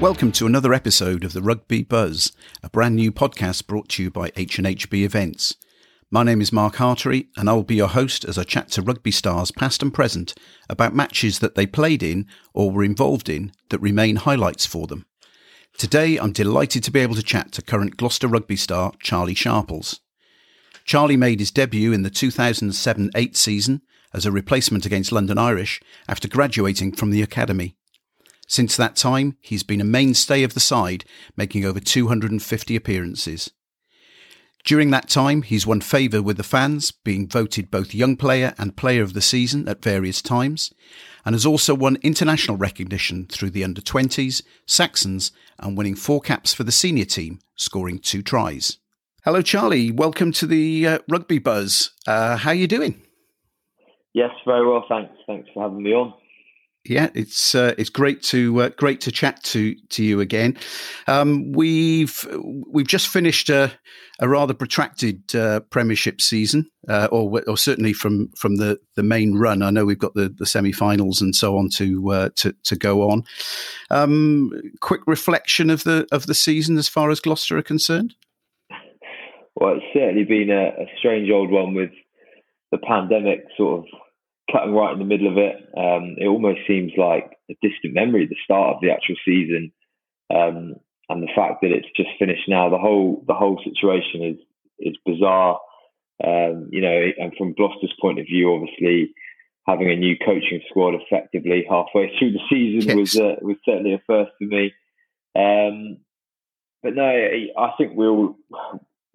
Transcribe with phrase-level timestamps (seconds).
[0.00, 4.10] Welcome to another episode of the Rugby Buzz, a brand new podcast brought to you
[4.10, 5.56] by H&HB Events.
[6.10, 9.10] My name is Mark Hartery and I'll be your host as I chat to rugby
[9.10, 10.32] stars past and present
[10.70, 15.04] about matches that they played in or were involved in that remain highlights for them.
[15.76, 20.00] Today I'm delighted to be able to chat to current Gloucester rugby star Charlie Sharples.
[20.86, 23.82] Charlie made his debut in the 2007-8 season
[24.14, 25.78] as a replacement against London Irish
[26.08, 27.76] after graduating from the academy.
[28.50, 31.04] Since that time, he's been a mainstay of the side,
[31.36, 33.52] making over 250 appearances.
[34.64, 38.76] During that time, he's won favour with the fans, being voted both Young Player and
[38.76, 40.74] Player of the Season at various times,
[41.24, 46.52] and has also won international recognition through the under 20s, Saxons, and winning four caps
[46.52, 48.78] for the senior team, scoring two tries.
[49.24, 49.92] Hello, Charlie.
[49.92, 51.92] Welcome to the uh, Rugby Buzz.
[52.04, 53.00] Uh, how are you doing?
[54.12, 54.84] Yes, very well.
[54.88, 55.14] Thanks.
[55.28, 56.14] Thanks for having me on
[56.84, 60.56] yeah, it's uh, it's great to uh, great to chat to to you again.
[61.06, 62.26] Um, we've
[62.68, 63.70] we've just finished a,
[64.18, 69.34] a rather protracted uh, Premiership season, uh, or or certainly from from the, the main
[69.34, 69.62] run.
[69.62, 73.10] I know we've got the, the semi-finals and so on to uh, to to go
[73.10, 73.24] on.
[73.90, 78.14] Um, quick reflection of the of the season as far as Gloucester are concerned.
[79.54, 81.90] Well, it's certainly been a, a strange old one with
[82.70, 83.84] the pandemic sort of
[84.52, 85.56] cutting right in the middle of it.
[85.76, 89.72] Um, it almost seems like a distant memory, the start of the actual season,
[90.32, 90.74] um,
[91.08, 92.70] and the fact that it's just finished now.
[92.70, 94.38] The whole the whole situation is
[94.78, 95.60] is bizarre.
[96.22, 99.14] Um, you know, and from Gloucester's point of view, obviously
[99.66, 102.96] having a new coaching squad effectively halfway through the season yes.
[102.96, 104.72] was uh, was certainly a first for me.
[105.36, 105.98] Um,
[106.82, 108.36] but no, I think we're all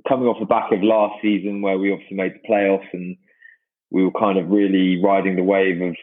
[0.08, 3.18] coming off the back of last season where we obviously made the playoffs and
[3.92, 5.96] we were kind of really riding the wave of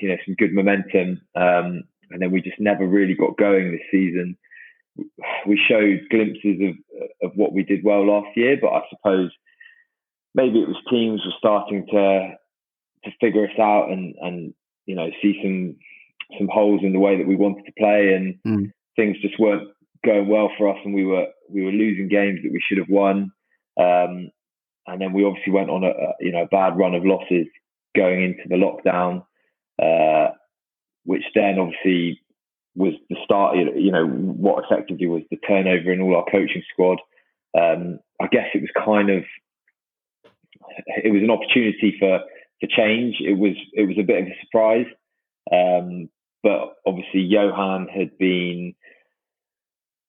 [0.00, 3.80] you know some good momentum, um, and then we just never really got going this
[3.90, 4.36] season.
[5.46, 9.30] We showed glimpses of of what we did well last year, but I suppose
[10.34, 12.34] maybe it was teams were starting to
[13.04, 14.54] to figure us out and and
[14.86, 15.76] you know see some
[16.38, 18.72] some holes in the way that we wanted to play, and mm.
[18.96, 19.68] things just weren't
[20.04, 22.88] going well for us, and we were we were losing games that we should have
[22.88, 23.30] won.
[23.78, 24.30] Um,
[24.86, 27.46] and then we obviously went on a, a you know bad run of losses
[27.96, 29.24] going into the lockdown,
[29.80, 30.32] uh,
[31.04, 32.20] which then obviously
[32.74, 33.56] was the start.
[33.56, 36.98] You know what effectively was the turnover in all our coaching squad.
[37.58, 39.24] Um, I guess it was kind of
[40.86, 42.20] it was an opportunity for
[42.60, 43.16] for change.
[43.20, 44.86] It was it was a bit of a surprise,
[45.52, 46.08] um,
[46.42, 48.74] but obviously Johan had been.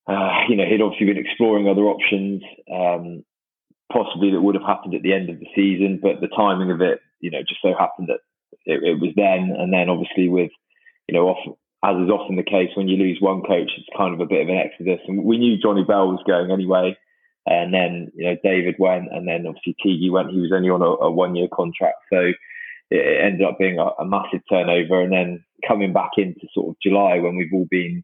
[0.05, 2.43] Uh, you know, he'd obviously been exploring other options.
[2.69, 3.23] Um,
[3.93, 6.81] possibly that would have happened at the end of the season, but the timing of
[6.81, 8.19] it, you know, just so happened that
[8.65, 9.55] it, it was then.
[9.57, 10.51] And then obviously with,
[11.07, 11.53] you know, often,
[11.85, 14.41] as is often the case when you lose one coach, it's kind of a bit
[14.41, 14.99] of an exodus.
[15.07, 16.97] And we knew Johnny Bell was going anyway.
[17.45, 20.31] And then, you know, David went, and then obviously Tigi went.
[20.31, 21.97] He was only on a, a one year contract.
[22.11, 22.31] So
[22.89, 25.01] it ended up being a, a massive turnover.
[25.01, 28.03] And then coming back into sort of July when we've all been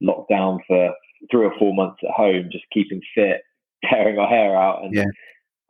[0.00, 0.94] locked down for
[1.30, 3.42] three or four months at home, just keeping fit
[3.84, 5.04] tearing our hair out and yeah.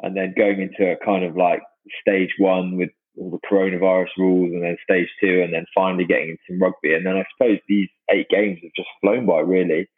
[0.01, 1.61] and then going into a kind of like
[2.01, 6.31] stage one with all the coronavirus rules and then stage two and then finally getting
[6.31, 6.95] into some rugby.
[6.95, 9.89] And then I suppose these eight games have just flown by really.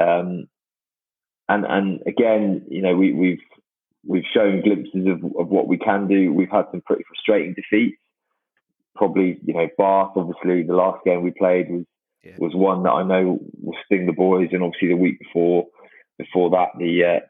[0.00, 0.46] Um,
[1.48, 3.40] and and again you know we, we've
[4.06, 6.32] we've shown glimpses of, of what we can do.
[6.32, 7.98] We've had some pretty frustrating defeats.
[8.94, 11.84] Probably you know Bath obviously the last game we played was
[12.24, 12.34] yeah.
[12.38, 14.48] was one that I know will sting the boys.
[14.52, 15.66] And obviously the week before
[16.18, 17.20] before that the uh,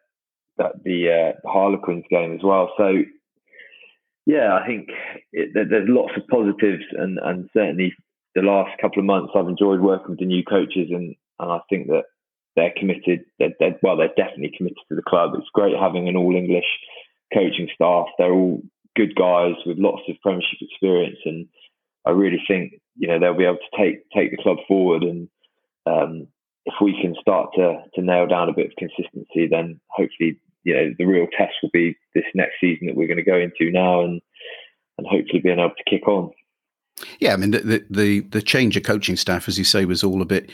[0.59, 2.71] that the, uh, Harlequins game as well.
[2.77, 3.03] So
[4.29, 4.91] yeah, I think
[5.33, 7.95] it, there's lots of positives, and and certainly
[8.35, 11.61] the last couple of months I've enjoyed working with the new coaches, and and I
[11.71, 12.05] think that
[12.55, 13.25] they're committed.
[13.39, 15.31] They're, they're, well, they're definitely committed to the club.
[15.35, 16.69] It's great having an all English
[17.33, 18.09] coaching staff.
[18.19, 18.61] They're all
[18.97, 21.49] good guys with lots of Premiership experience, and
[22.05, 25.05] I really think you know they'll be able to take take the club forward.
[25.05, 25.29] And
[25.87, 26.29] um,
[26.67, 30.39] if we can start to to nail down a bit of consistency, then hopefully
[30.69, 33.39] you know the real test will be this next season that we're going to go
[33.39, 34.21] into now, and
[34.99, 36.31] and hopefully being able to kick on.
[37.21, 40.21] Yeah, I mean the the the change of coaching staff, as you say, was all
[40.21, 40.51] a bit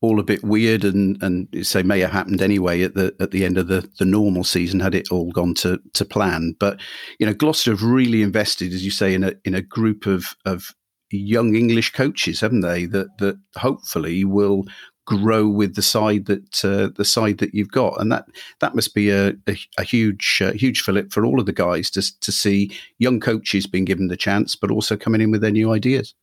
[0.00, 3.44] all a bit weird and and say may have happened anyway at the at the
[3.44, 6.78] end of the the normal season had it all gone to to plan but
[7.18, 10.36] you know Gloucester have really invested as you say in a in a group of
[10.44, 10.72] of
[11.10, 14.64] young English coaches haven't they that that hopefully will
[15.08, 18.26] grow with the side that uh, the side that you've got, and that
[18.60, 21.90] that must be a, a, a huge uh, huge fillip for all of the guys
[21.90, 25.50] to to see young coaches being given the chance, but also coming in with their
[25.50, 26.14] new ideas.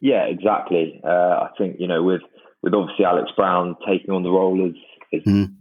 [0.00, 1.00] Yeah, exactly.
[1.04, 2.22] Uh, I think you know with
[2.62, 4.74] with obviously Alex Brown taking on the role as,
[5.12, 5.44] as mm.
[5.44, 5.54] um,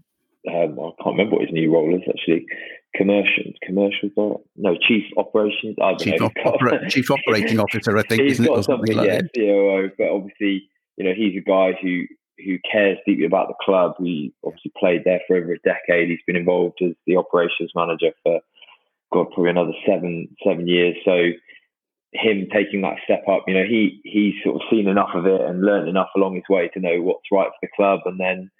[0.47, 2.45] I can't remember what his new role is actually.
[2.93, 5.75] Commercial, commercial, no, chief operations.
[5.81, 6.29] I don't chief, know.
[6.45, 8.21] Opera, chief operating officer, I think.
[8.21, 9.91] He's got it, something, like yeah, COO.
[9.97, 12.05] But obviously, you know, he's a guy who
[12.43, 13.95] who cares deeply about the club.
[13.99, 16.09] He obviously played there for over a decade.
[16.09, 18.39] He's been involved as the operations manager for
[19.13, 20.95] God probably another seven seven years.
[21.05, 21.31] So
[22.13, 25.41] him taking that step up, you know, he he's sort of seen enough of it
[25.41, 28.01] and learned enough along his way to know what's right for the club.
[28.05, 28.51] And then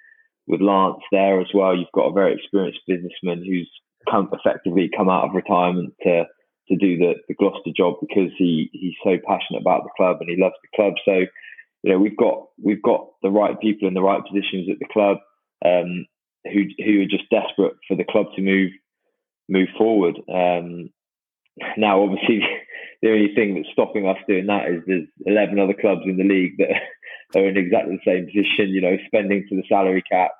[0.48, 3.69] with Lance there as well, you've got a very experienced businessman who's
[4.10, 6.25] come effectively come out of retirement to
[6.68, 10.30] to do the, the Gloucester job because he he's so passionate about the club and
[10.30, 10.94] he loves the club.
[11.06, 11.25] So,
[11.86, 14.88] you know, we've got we've got the right people in the right positions at the
[14.92, 15.18] club
[15.64, 16.08] um,
[16.52, 18.72] who who are just desperate for the club to move
[19.48, 20.18] move forward.
[20.28, 20.90] Um,
[21.78, 22.40] now, obviously,
[23.04, 26.24] the only thing that's stopping us doing that is there's 11 other clubs in the
[26.24, 26.72] league that
[27.40, 30.32] are in exactly the same position, you know, spending to the salary cap.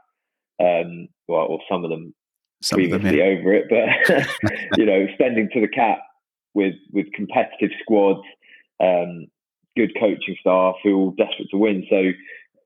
[0.60, 2.16] Um, well, or some of them
[2.64, 3.24] some previously them, yeah.
[3.26, 6.00] over it, but, you know, spending to the cap
[6.54, 8.26] with, with competitive squads,
[8.82, 9.28] um,
[9.76, 11.86] good coaching staff who are all desperate to win.
[11.90, 11.98] So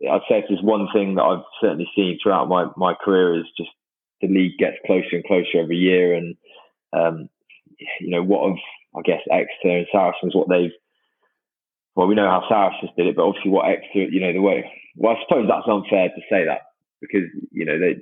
[0.09, 3.45] I'd say if there's one thing that I've certainly seen throughout my, my career is
[3.57, 3.69] just
[4.21, 6.13] the league gets closer and closer every year.
[6.13, 6.35] And,
[6.93, 7.29] um,
[7.99, 8.57] you know, what of,
[8.95, 10.71] I guess, Exeter and Saracens, what they've,
[11.95, 14.71] well, we know how Saracens did it, but obviously what Exeter, you know, the way,
[14.95, 16.61] well, I suppose that's unfair to say that
[17.01, 17.99] because, you know, they,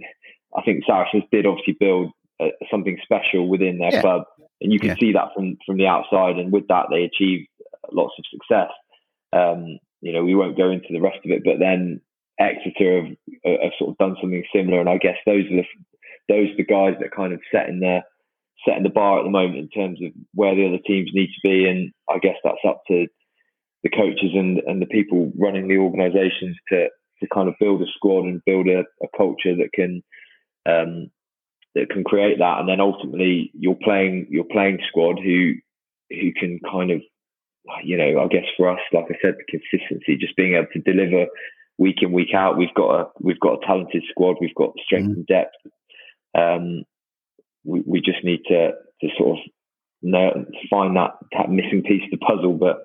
[0.56, 4.02] I think Saracens did obviously build uh, something special within their yeah.
[4.02, 4.24] club.
[4.62, 4.96] And you can yeah.
[5.00, 6.38] see that from, from the outside.
[6.38, 7.48] And with that, they achieved
[7.92, 8.70] lots of success.
[9.34, 12.02] Um, you know, we won't go into the rest of it, but then
[12.40, 15.66] Exeter have, have, sort of done something similar, and I guess those are the
[16.30, 18.02] those are the guys that are kind of setting the
[18.68, 21.42] setting the bar at the moment in terms of where the other teams need to
[21.44, 21.68] be.
[21.68, 23.08] And I guess that's up to
[23.84, 26.90] the coaches and, and the people running the organisations to
[27.22, 30.04] to kind of build a squad and build a, a culture that can
[30.68, 31.10] um,
[31.74, 32.60] that can create that.
[32.60, 35.54] And then ultimately, you're playing your playing squad who
[36.10, 37.02] who can kind of
[37.84, 40.80] you know I guess for us, like I said, the consistency, just being able to
[40.80, 41.28] deliver
[41.78, 42.58] week in week out.
[42.58, 44.38] We've got a we've got a talented squad.
[44.42, 45.20] We've got strength mm-hmm.
[45.20, 45.56] and depth
[46.38, 46.84] um,
[47.64, 48.72] we, we just need to
[49.02, 49.46] to sort of
[50.02, 52.54] know, find that that missing piece of the puzzle.
[52.54, 52.84] But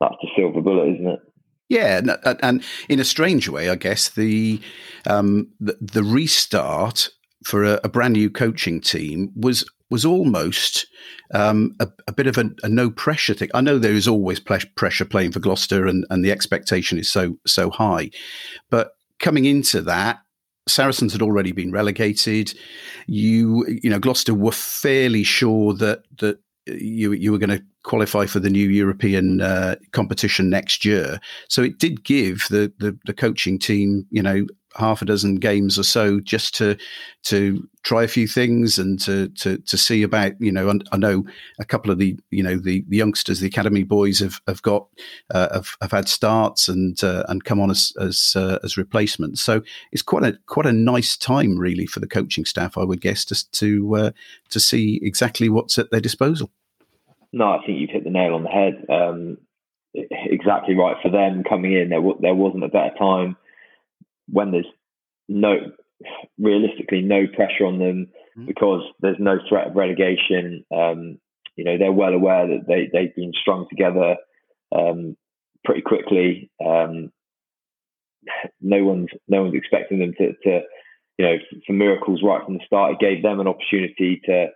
[0.00, 1.20] that's the silver bullet, isn't it?
[1.68, 4.60] Yeah, and and in a strange way, I guess the
[5.06, 7.10] um, the, the, restart
[7.44, 10.86] for a, a, brand new coaching team was was almost
[11.34, 13.50] um, a, a, bit of a, a, no pressure thing.
[13.54, 17.38] I know there is always pressure playing for Gloucester, and, and the expectation is so
[17.46, 18.10] so high,
[18.70, 20.20] but coming into that,
[20.66, 22.54] Saracens had already been relegated.
[23.06, 28.26] You, you know, Gloucester were fairly sure that that you you were going to qualify
[28.26, 31.18] for the new European uh, competition next year.
[31.48, 35.78] So it did give the, the, the coaching team, you know, half a dozen games
[35.78, 36.76] or so just to
[37.24, 41.24] to try a few things and to to to see about you know I know
[41.58, 44.86] a couple of the you know the, the youngsters the academy boys have have got
[45.34, 49.42] uh, have, have had starts and uh, and come on as as uh, as replacements.
[49.42, 49.62] So
[49.92, 53.24] it's quite a quite a nice time really for the coaching staff I would guess
[53.24, 54.10] just to uh,
[54.50, 56.50] to see exactly what's at their disposal.
[57.32, 58.84] No I think you've hit the nail on the head.
[58.88, 59.38] Um,
[59.94, 61.88] exactly right for them coming in.
[61.88, 63.36] There there wasn't a better time
[64.30, 64.66] when there's
[65.28, 65.56] no
[66.38, 68.06] realistically no pressure on them
[68.36, 68.46] mm-hmm.
[68.46, 70.64] because there's no threat of relegation.
[70.74, 71.18] Um,
[71.56, 74.16] you know they're well aware that they they've been strung together
[74.74, 75.16] um,
[75.64, 76.50] pretty quickly.
[76.64, 77.12] Um,
[78.60, 80.60] no one's no one's expecting them to, to
[81.18, 82.92] you know for miracles right from the start.
[82.92, 84.48] It gave them an opportunity to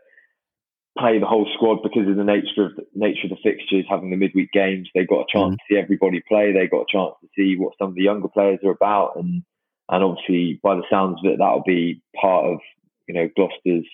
[0.98, 4.10] play the whole squad because of the nature of the nature of the fixtures, having
[4.10, 4.88] the midweek games.
[4.94, 5.74] They got a chance mm-hmm.
[5.74, 6.52] to see everybody play.
[6.52, 9.42] They got a chance to see what some of the younger players are about, and
[9.90, 12.58] and obviously, by the sounds of it, that'll be part of
[13.06, 13.86] you know Gloucester's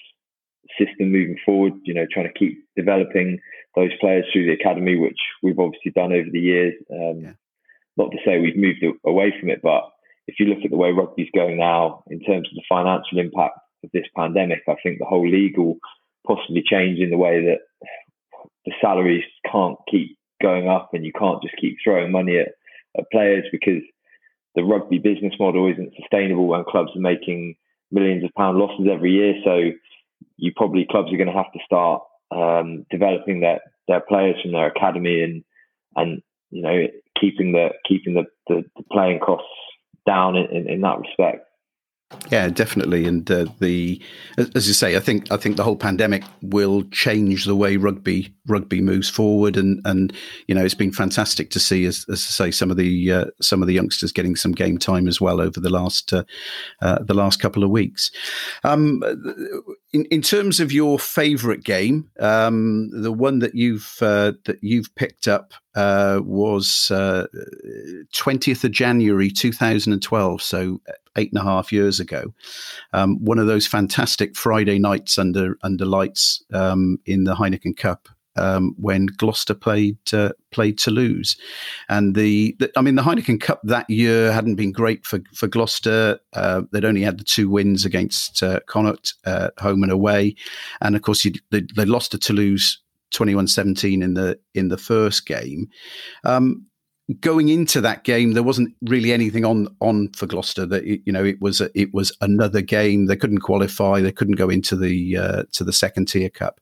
[0.78, 1.75] system moving forward.
[1.85, 3.38] You know, trying to keep developing
[3.76, 6.75] those players through the academy, which we've obviously done over the years.
[6.90, 7.32] Um, yeah.
[7.97, 9.90] Not to say we've moved away from it, but
[10.26, 13.59] if you look at the way rugby's going now, in terms of the financial impact
[13.85, 15.76] of this pandemic, I think the whole league will
[16.26, 17.59] possibly change in the way that
[18.64, 22.49] the salaries can't keep going up, and you can't just keep throwing money at,
[22.97, 23.82] at players because
[24.54, 27.54] the rugby business model isn't sustainable when clubs are making
[27.90, 29.35] millions of pound losses every year.
[29.45, 29.71] So
[30.37, 34.52] you probably clubs are going to have to start um, developing their their players from
[34.52, 35.45] their academy and
[35.97, 36.87] and you know
[37.21, 39.49] keeping the keeping the, the, the playing costs
[40.07, 41.47] down in, in, in, that respect.
[42.30, 43.06] Yeah, definitely.
[43.06, 44.00] And uh, the,
[44.36, 48.34] as you say, I think I think the whole pandemic will change the way rugby
[48.48, 49.56] rugby moves forward.
[49.56, 50.12] And and
[50.48, 53.24] you know, it's been fantastic to see, as, as I say, some of the uh,
[53.40, 56.24] some of the youngsters getting some game time as well over the last uh,
[56.82, 58.10] uh the last couple of weeks.
[58.64, 59.02] Um,
[59.92, 64.94] in, in terms of your favourite game, um, the one that you've uh, that you've
[64.94, 66.90] picked up uh, was
[68.12, 70.42] twentieth of January two thousand and twelve.
[70.42, 70.80] So
[71.16, 72.32] eight and a half years ago.
[72.92, 78.09] Um, one of those fantastic Friday nights under under lights um, in the Heineken Cup.
[78.37, 81.37] Um, when Gloucester played uh, played Toulouse,
[81.88, 85.49] and the, the, I mean the Heineken Cup that year hadn't been great for for
[85.49, 86.18] Gloucester.
[86.32, 90.37] Uh, they'd only had the two wins against uh, Connacht, uh, home and away,
[90.80, 92.78] and of course they, they lost to Toulouse
[93.12, 95.68] 21-17 in the in the first game.
[96.25, 96.66] Um,
[97.20, 100.66] going into that game, there wasn't really anything on on for Gloucester.
[100.66, 103.06] That you know, it was a, it was another game.
[103.06, 104.00] They couldn't qualify.
[104.00, 106.60] They couldn't go into the uh, to the second tier cup.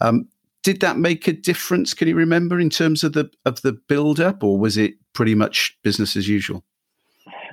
[0.00, 0.28] Um,
[0.64, 1.94] did that make a difference?
[1.94, 5.36] Can you remember in terms of the of the build up, or was it pretty
[5.36, 6.64] much business as usual?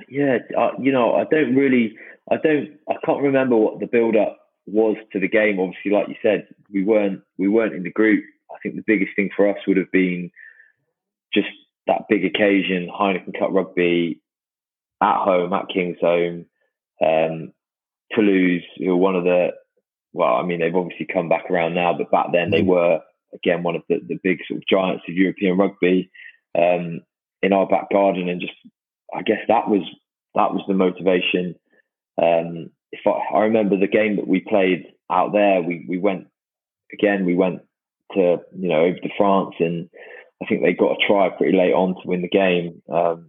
[0.08, 1.96] Yeah, uh, you know, I don't really,
[2.30, 5.60] I don't, I can't remember what the build up was to the game.
[5.60, 8.24] Obviously, like you said, we weren't we weren't in the group.
[8.50, 10.30] I think the biggest thing for us would have been
[11.32, 11.48] just
[11.86, 14.20] that big occasion, Heineken Cup rugby
[15.02, 16.46] at home at Kingsholm,
[17.04, 17.52] um,
[18.14, 19.48] Toulouse, who were one of the
[20.12, 22.68] well, I mean they've obviously come back around now, but back then they mm-hmm.
[22.68, 23.00] were
[23.34, 26.10] again one of the, the big sort of giants of European rugby
[26.56, 27.00] um,
[27.42, 28.54] in our back garden, and just
[29.14, 29.82] I guess that was
[30.34, 31.54] that was the motivation.
[32.22, 36.26] Um, if I, I remember the game that we played out there, we we went
[36.92, 37.62] again, we went
[38.14, 39.88] to you know over to France and
[40.42, 42.82] I think they got a try pretty late on to win the game.
[42.92, 43.28] Um,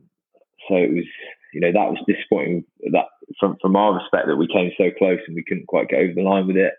[0.67, 1.05] so it was,
[1.53, 2.65] you know, that was disappointing.
[2.91, 3.05] That
[3.39, 6.13] from from our respect that we came so close and we couldn't quite get over
[6.13, 6.73] the line with it.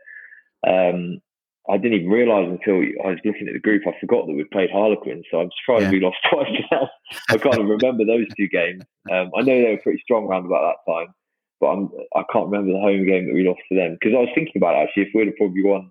[0.66, 1.20] Um,
[1.68, 3.82] I didn't even realise until I was looking at the group.
[3.86, 5.90] I forgot that we played Harlequin, so I'm surprised yeah.
[5.92, 6.90] we lost twice now.
[7.30, 8.82] I can't even remember those two games.
[9.10, 11.14] Um, I know they were pretty strong around about that time,
[11.60, 14.20] but I'm, I can't remember the home game that we lost to them because I
[14.20, 15.90] was thinking about it, actually if we'd have probably won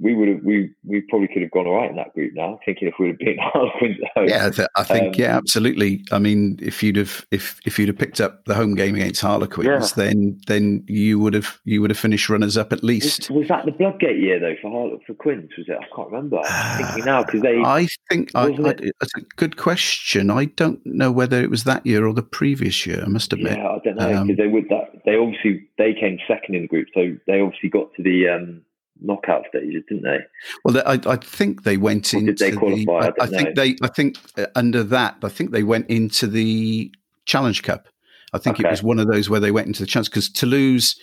[0.00, 2.58] we would have we we probably could have gone all right in that group now.
[2.64, 3.96] Thinking if we'd have beaten Harlequins.
[4.26, 6.04] Yeah, I think um, yeah, absolutely.
[6.10, 9.20] I mean, if you'd have if if you'd have picked up the home game against
[9.20, 10.04] Harlequins, yeah.
[10.04, 13.30] then then you would have you would have finished runners up at least.
[13.30, 15.50] Was, was that the Bloodgate year though for Harle- for Quins?
[15.56, 15.78] Was it?
[15.80, 16.40] I can't remember.
[16.44, 17.60] I'm thinking now because they.
[17.62, 20.28] I think I, I, that's a good question.
[20.28, 23.02] I don't know whether it was that year or the previous year.
[23.04, 23.58] I must admit.
[23.58, 26.62] Yeah, I don't know because um, they would that they obviously they came second in
[26.62, 28.28] the group, so they obviously got to the.
[28.28, 28.62] um
[29.04, 30.18] knockout stages, didn't they?
[30.64, 32.32] Well, I, I think they went or into.
[32.32, 33.10] Did they qualify?
[33.10, 33.76] The, I, I, I think they.
[33.82, 36.92] I think uh, under that, I think they went into the
[37.26, 37.88] Challenge Cup.
[38.32, 38.68] I think okay.
[38.68, 40.96] it was one of those where they went into the chance because Toulouse.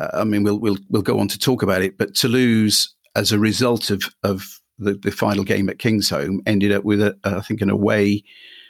[0.00, 3.32] Uh, I mean, we'll we'll we'll go on to talk about it, but Toulouse, as
[3.32, 7.40] a result of of the, the final game at Kingsholm, ended up with a, I
[7.40, 8.24] think an away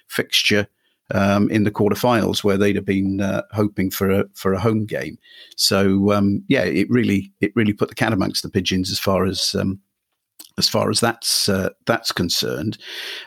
[0.08, 0.68] fixture
[1.12, 4.86] um, in the quarterfinals where they'd have been uh, hoping for a for a home
[4.86, 5.18] game.
[5.56, 9.24] So um, yeah, it really it really put the cat amongst the pigeons as far
[9.24, 9.80] as um,
[10.58, 12.78] as far as that's uh, that's concerned.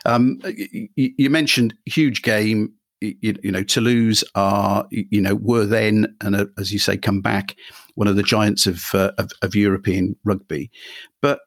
[0.04, 2.72] Um, you, you, mentioned huge game.
[3.00, 7.20] You, you, know, Toulouse are you know were then and uh, as you say come
[7.20, 7.56] back
[7.94, 10.70] one of the giants of uh, of, of European rugby,
[11.20, 11.40] but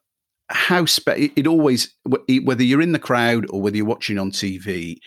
[0.49, 1.93] how spe- it always
[2.43, 4.97] whether you're in the crowd or whether you're watching on TV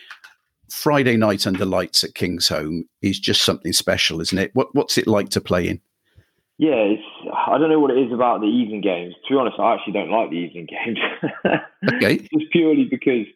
[0.73, 4.49] Friday night under lights at Kingsholm is just something special, isn't it?
[4.55, 5.79] What, what's it like to play in?
[6.57, 6.93] Yeah,
[7.47, 9.13] I don't know what it is about the evening games.
[9.27, 10.99] To be honest, I actually don't like the evening games.
[11.93, 13.27] okay, just purely because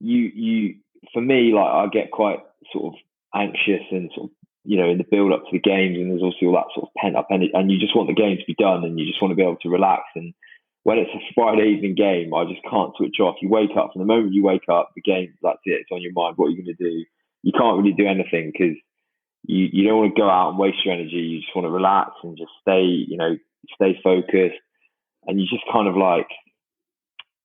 [0.00, 0.74] you you
[1.12, 2.40] for me like I get quite
[2.72, 3.00] sort of
[3.34, 6.22] anxious and sort of you know in the build up to the games, and there's
[6.22, 8.46] also all that sort of pent up energy, and you just want the game to
[8.46, 10.34] be done, and you just want to be able to relax and
[10.86, 13.42] when it's a Friday evening game, I just can't switch off.
[13.42, 15.82] You wake up from the moment you wake up, the game that's it.
[15.82, 16.34] It's on your mind.
[16.36, 17.04] What are you going to do?
[17.42, 18.76] You can't really do anything because
[19.42, 21.16] you you don't want to go out and waste your energy.
[21.16, 23.36] You just want to relax and just stay, you know,
[23.74, 24.62] stay focused.
[25.26, 26.30] And you just kind of like,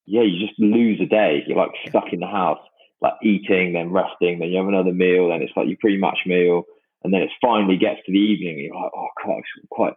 [0.06, 1.42] yeah, you just lose a day.
[1.44, 2.62] You're like stuck in the house,
[3.00, 6.62] like eating, then resting, then you have another meal, then it's like your pre-match meal,
[7.02, 8.54] and then it finally gets to the evening.
[8.54, 9.94] And you're like, oh gosh, I'm quite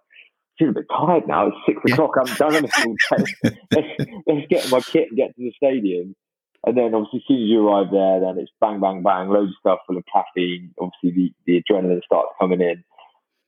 [0.58, 1.48] feel a bit tired now.
[1.48, 2.12] It's six o'clock.
[2.20, 3.58] I'm done anything all day.
[3.72, 3.88] let's,
[4.28, 6.16] let's get my kit and get to the stadium.
[6.66, 9.52] And then obviously, as soon as you arrive there, then it's bang, bang, bang, loads
[9.52, 10.74] of stuff full of caffeine.
[10.80, 12.84] Obviously, the, the adrenaline starts coming in.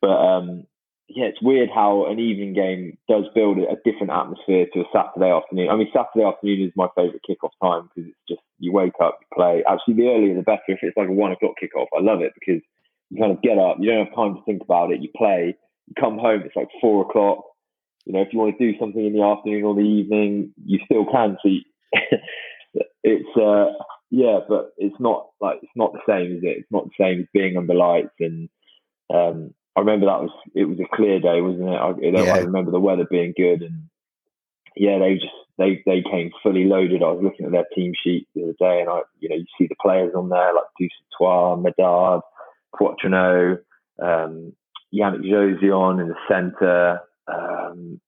[0.02, 0.66] But um,
[1.10, 5.32] yeah, it's weird how an evening game does build a different atmosphere to a Saturday
[5.32, 5.70] afternoon.
[5.70, 9.18] I mean, Saturday afternoon is my favourite kickoff time because it's just you wake up,
[9.22, 9.64] you play.
[9.68, 10.62] Actually, the earlier the better.
[10.68, 12.62] If it's like a one o'clock kickoff, I love it because
[13.10, 15.56] you kind of get up, you don't have time to think about it, you play,
[16.00, 17.44] come home, it's like four o'clock.
[18.06, 20.80] You know, if you want to do something in the afternoon or the evening, you
[20.86, 21.38] still can.
[21.42, 21.62] So you,
[23.04, 23.74] it's uh,
[24.10, 26.60] yeah, but it's not like it's not the same, is it?
[26.60, 28.16] It's not the same as being under lights.
[28.20, 28.50] And
[29.14, 31.76] um, I remember that was it was a clear day, wasn't it?
[31.76, 32.34] I, yeah.
[32.34, 33.84] I remember the weather being good, and
[34.76, 37.04] yeah, they just they they came fully loaded.
[37.04, 39.46] I was looking at their team sheet the other day, and I you know you
[39.58, 42.22] see the players on there like Dusautoir, Medard,
[42.76, 43.60] Poitrenaud,
[44.02, 44.54] um,
[44.94, 47.02] Yannick Jauzion in the centre.
[47.28, 48.00] Um,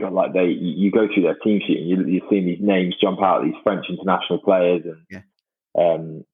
[0.00, 2.96] God, like they, you go through their team sheet and you, you're seeing these names
[3.00, 5.22] jump out, these French international players, and yeah.
[5.78, 6.24] um,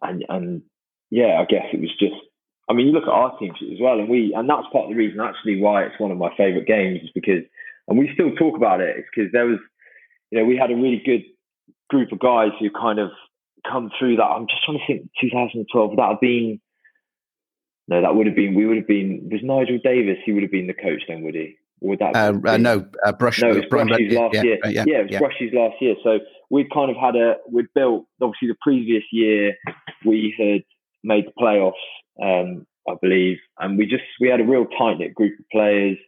[0.00, 0.62] and and
[1.10, 2.14] yeah, I guess it was just.
[2.70, 4.84] I mean, you look at our team sheet as well, and we, and that's part
[4.84, 7.42] of the reason actually why it's one of my favourite games is because,
[7.88, 9.58] and we still talk about it, it's because there was,
[10.30, 11.24] you know, we had a really good
[11.90, 13.10] group of guys who kind of
[13.70, 14.24] come through that.
[14.24, 16.60] I'm just trying to think, 2012, that have been.
[17.92, 18.54] No, that would have been.
[18.54, 19.28] We would have been.
[19.30, 20.16] Was Nigel Davies?
[20.24, 21.56] He would have been the coach then, would he?
[21.82, 22.16] would that?
[22.16, 23.42] Uh, uh, no, uh, Brush.
[23.42, 24.58] No, it was Brush's last yeah, year.
[24.64, 25.18] Yeah, yeah, it was yeah.
[25.18, 25.94] Brush's last year.
[26.02, 26.18] So
[26.50, 29.54] we'd kind of had a we'd built obviously the previous year
[30.04, 30.62] we had
[31.04, 31.72] made the playoffs,
[32.22, 35.98] um, I believe, and we just we had a real tight knit group of players.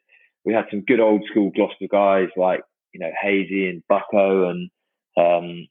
[0.45, 2.63] We had some good old school Gloucester guys like
[2.93, 4.71] you know Hazy and Bucko and
[5.19, 5.67] um,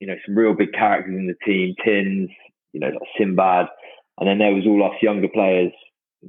[0.00, 2.30] you know some real big characters in the team, Tins,
[2.72, 3.66] you know like Sinbad,
[4.18, 5.72] and then there was all us younger players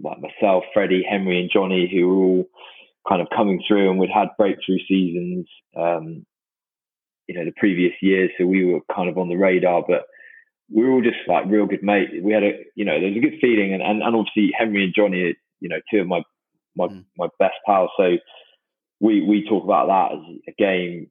[0.02, 2.46] like myself, Freddie, Henry, and Jonny, who were all
[3.08, 6.26] kind of coming through, and we'd had breakthrough seasons, um,
[7.28, 9.84] you know, the previous years, so we were kind of on the radar.
[9.88, 10.06] But
[10.72, 12.12] we were all just like real good mates.
[12.22, 14.84] We had a, you know, there was a good feeling, and and, and obviously Henry
[14.84, 16.22] and Jonny, you know, two of my
[16.76, 17.06] my mm.
[17.18, 17.90] my best pals.
[17.98, 18.18] So
[19.00, 21.10] we we talk about that as a game,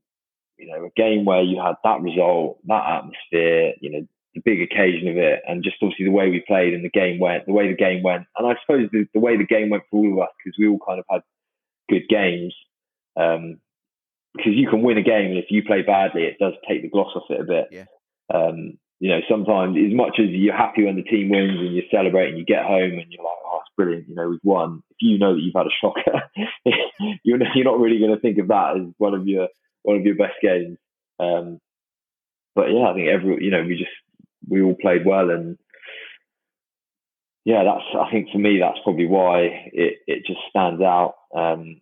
[0.56, 4.06] you know, a game where you had that result, that atmosphere, you know,
[4.38, 7.18] the big occasion of it, and just obviously the way we played and the game
[7.18, 9.84] went, the way the game went, and I suppose the, the way the game went
[9.90, 11.22] for all of us because we all kind of had
[11.88, 12.54] good games.
[13.16, 13.60] Um,
[14.36, 16.88] because you can win a game, and if you play badly, it does take the
[16.88, 17.68] gloss off it a bit.
[17.72, 17.84] Yeah.
[18.32, 21.90] Um, you know, sometimes as much as you're happy when the team wins and you're
[21.90, 24.82] celebrating, you get home and you're like, "Oh, it's brilliant!" You know, we've won.
[24.90, 26.22] If you know that you've had a shocker,
[27.24, 29.48] you're you're not really going to think of that as one of your
[29.82, 30.78] one of your best games.
[31.20, 31.60] Um,
[32.54, 33.90] but yeah, I think every you know we just
[34.48, 35.58] we all played well and
[37.48, 41.14] yeah, that's I think for me that's probably why it it just stands out.
[41.34, 41.80] Um,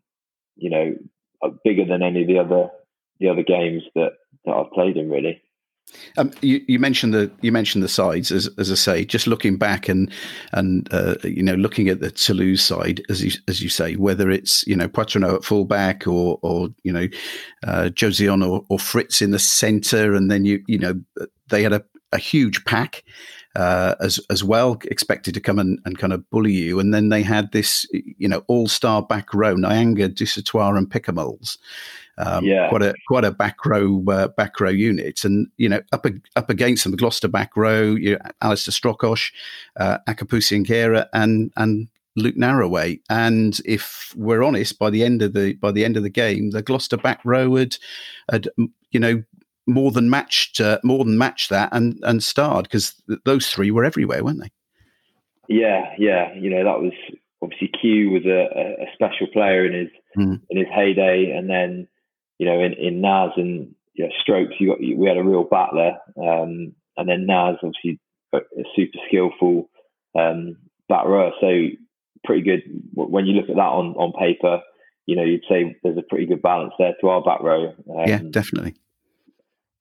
[0.54, 0.94] you know,
[1.42, 2.68] uh, bigger than any of the other
[3.18, 4.12] the other games that
[4.44, 5.42] that I've played in really.
[6.18, 9.56] Um, you, you, mentioned the you mentioned the sides as as I say, just looking
[9.56, 10.08] back and
[10.52, 14.30] and uh, you know looking at the Toulouse side as you as you say, whether
[14.30, 17.08] it's you know Poitrenaud at fullback or or you know
[17.66, 21.00] uh, or, or Fritz in the centre, and then you you know
[21.48, 23.04] they had a, a huge pack
[23.56, 26.78] uh, as as well, expected to come and, and kind of bully you.
[26.78, 31.58] And then they had this, you know, all star back row: Nyanga, Dusautoir, and Picamoles.
[32.18, 32.70] Um, yeah.
[32.70, 36.50] quite a quite a back row uh, back row unit, and you know up up
[36.50, 39.32] against them, the Gloucester back row, you know, Alasdair Strokosch,
[39.76, 43.00] uh, Akapusi Qera, and and Luke Narraway.
[43.08, 46.50] And if we're honest, by the end of the by the end of the game,
[46.50, 47.76] the Gloucester back row had,
[48.30, 48.48] had
[48.90, 49.22] you know
[49.66, 53.70] more than matched uh, more than matched that and and starred because th- those three
[53.70, 54.50] were everywhere, weren't they?
[55.48, 56.32] Yeah, yeah.
[56.34, 56.92] You know that was
[57.42, 60.40] obviously Q was a, a special player in his mm.
[60.50, 61.88] in his heyday, and then
[62.38, 65.44] you know in, in Naz and you know, Strokes, you got we had a real
[65.44, 67.98] battler, um, and then Naz obviously
[68.32, 69.68] a, a super skillful
[70.18, 70.56] um,
[70.90, 71.30] batterer.
[71.40, 71.76] So
[72.24, 72.62] pretty good
[72.94, 74.60] when you look at that on on paper.
[75.06, 77.68] You know, you'd say there's a pretty good balance there to our back row.
[77.68, 78.74] Um, yeah, definitely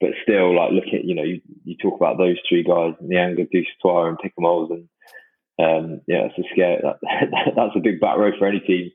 [0.05, 3.47] but still, like look at you know you, you talk about those three guys, Nyanga,
[3.51, 4.87] Dusautoir, and Picamoles, and
[5.59, 6.79] um, yeah, it's a scare.
[7.01, 8.91] That, that's a big back row for any team.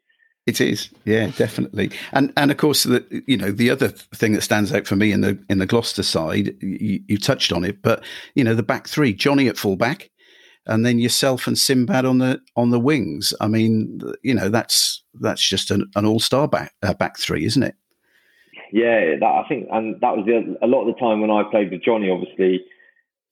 [0.47, 4.43] It is, yeah, definitely, and and of course, the you know the other thing that
[4.43, 7.83] stands out for me in the in the Gloucester side, you, you touched on it,
[7.83, 8.05] but
[8.37, 10.11] you know the back three, Jonny at fullback,
[10.67, 13.35] and then yourself and Sinbad on the on the wings.
[13.41, 17.45] I mean, you know that's that's just an, an all star back uh, back three,
[17.45, 17.75] isn't it?
[18.73, 21.43] Yeah, that, I think, and that was the, a lot of the time when I
[21.51, 22.11] played with Jonny.
[22.11, 22.65] Obviously,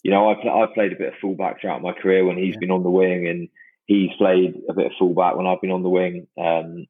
[0.02, 2.60] you know, I I played a bit of fullback throughout my career when he's yeah.
[2.60, 3.48] been on the wing, and
[3.86, 6.26] he's played a bit of fullback when I've been on the wing.
[6.38, 6.86] Um,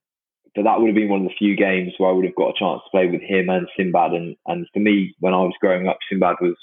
[0.55, 2.51] but that would have been one of the few games where I would have got
[2.51, 4.13] a chance to play with him and Sinbad.
[4.13, 6.57] And and for me, when I was growing up, Sinbad was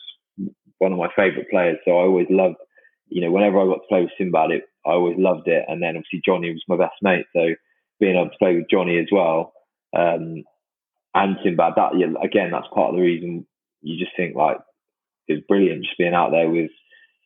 [0.80, 1.78] one of my favourite players.
[1.86, 2.58] So I always loved,
[3.08, 5.66] you know, whenever I got to play with Sinbad, it, I always loved it.
[5.68, 7.56] And then obviously Jonny was my best mate, so
[8.00, 9.54] being able to play with Jonny as well.
[9.98, 10.44] Um,
[11.16, 11.74] and Sinbad.
[11.76, 13.48] That yeah, again, that's part of the reason
[13.82, 14.58] you just think like
[15.28, 16.72] it's brilliant just being out there with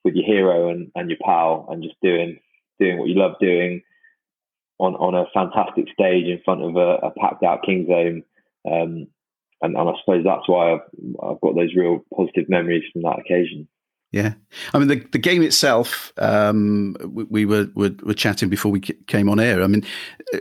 [0.05, 2.39] with your hero and, and your pal and just doing
[2.79, 3.81] doing what you love doing
[4.77, 8.23] on on a fantastic stage in front of a, a packed out Kingsholm.
[8.69, 9.07] Um,
[9.61, 10.79] and, and I suppose that's why I've,
[11.21, 13.67] I've got those real positive memories from that occasion.
[14.11, 14.33] Yeah,
[14.73, 16.11] I mean the the game itself.
[16.17, 19.61] Um, we, we were, were, were chatting before we came on air.
[19.61, 19.85] I mean,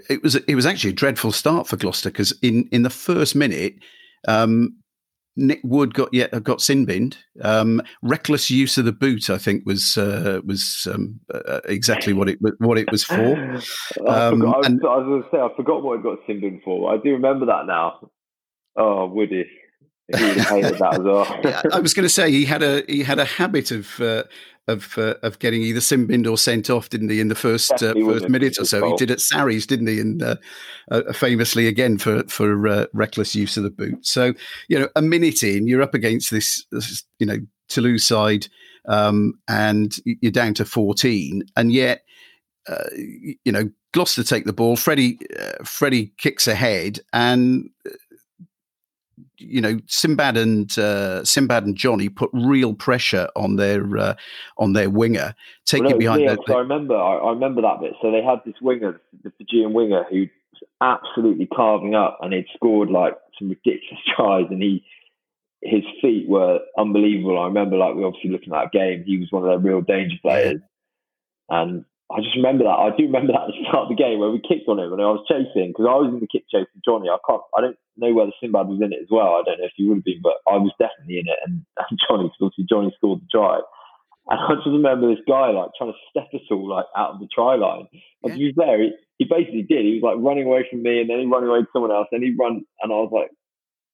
[0.09, 3.37] it was it was actually a dreadful start for Gloucester because in in the first
[3.37, 3.75] minute,
[4.27, 4.75] um,
[5.39, 7.17] Nick Wood got yet yeah, got sin binned.
[7.43, 12.29] Um, reckless use of the boot, I think, was uh, was um, uh, exactly what
[12.29, 13.15] it what it was for.
[14.07, 16.41] I, um, forgot, and, I, was, going to say I forgot what it got sin
[16.41, 16.93] binned for.
[16.93, 18.11] I do remember that now.
[18.77, 19.47] Oh, Woody.
[20.17, 21.73] He hated that as well.
[21.73, 24.25] I was going to say he had a he had a habit of uh,
[24.69, 27.21] of uh, of getting either sin or sent off, didn't he?
[27.21, 29.99] In the first uh, first minute or so, he did at Sarries, didn't he?
[29.99, 30.37] And uh,
[30.91, 34.07] uh, famously again for for uh, reckless use of the boot.
[34.07, 34.35] So
[34.69, 38.47] you know, a minute in, you're up against this, this you know Toulouse side,
[38.87, 42.05] um, and you're down to 14, and yet.
[42.69, 44.77] Uh, you know, Gloucester take the ball.
[44.77, 45.19] Freddie,
[45.65, 47.71] Freddie kicks ahead, and
[49.39, 54.15] you know, Sinbad and uh, Sinbad and Jonny put real pressure on their uh,
[54.59, 56.23] on their winger, taking well, behind.
[56.23, 57.95] Neil, the, I remember, I, I, remember that bit.
[58.03, 60.29] So they had this winger, the Fijian winger, who was
[60.81, 64.85] absolutely carving up, and he'd scored like some ridiculous tries, and he
[65.63, 67.39] his feet were unbelievable.
[67.39, 69.81] I remember, like we obviously looking at that game, he was one of their real
[69.81, 70.61] danger players,
[71.49, 72.81] and I just remember that.
[72.81, 74.97] I do remember that at the start of the game where we kicked on him
[74.97, 77.13] and I was chasing because I was in the kick chase with Jonny.
[77.13, 79.37] I can't, I don't know whether Sinbad was in it as well.
[79.37, 81.37] I don't know if he would have been, but I was definitely in it.
[81.45, 83.61] And, and Jonny, obviously Jonny scored the try.
[84.33, 87.21] And I just remember this guy like trying to step us all like out of
[87.21, 87.93] the try line.
[88.25, 88.37] And yeah.
[88.41, 88.81] he was there.
[88.81, 88.89] He,
[89.21, 89.85] he basically did.
[89.85, 92.09] He was like running away from me and then he running away to someone else.
[92.09, 93.29] And he run, and I was like,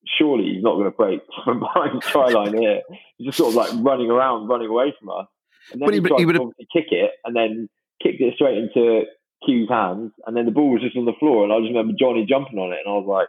[0.06, 2.82] surely he's not going to break from behind the try line here.
[3.18, 5.26] He's just sort of like running around, running away from us.
[5.72, 7.70] And then but he, he he to obviously kick it, and then
[8.02, 9.02] kicked it straight into
[9.46, 11.94] Q's hands, and then the ball was just on the floor, and I just remember
[11.98, 13.28] Jonny jumping on it, and I was like,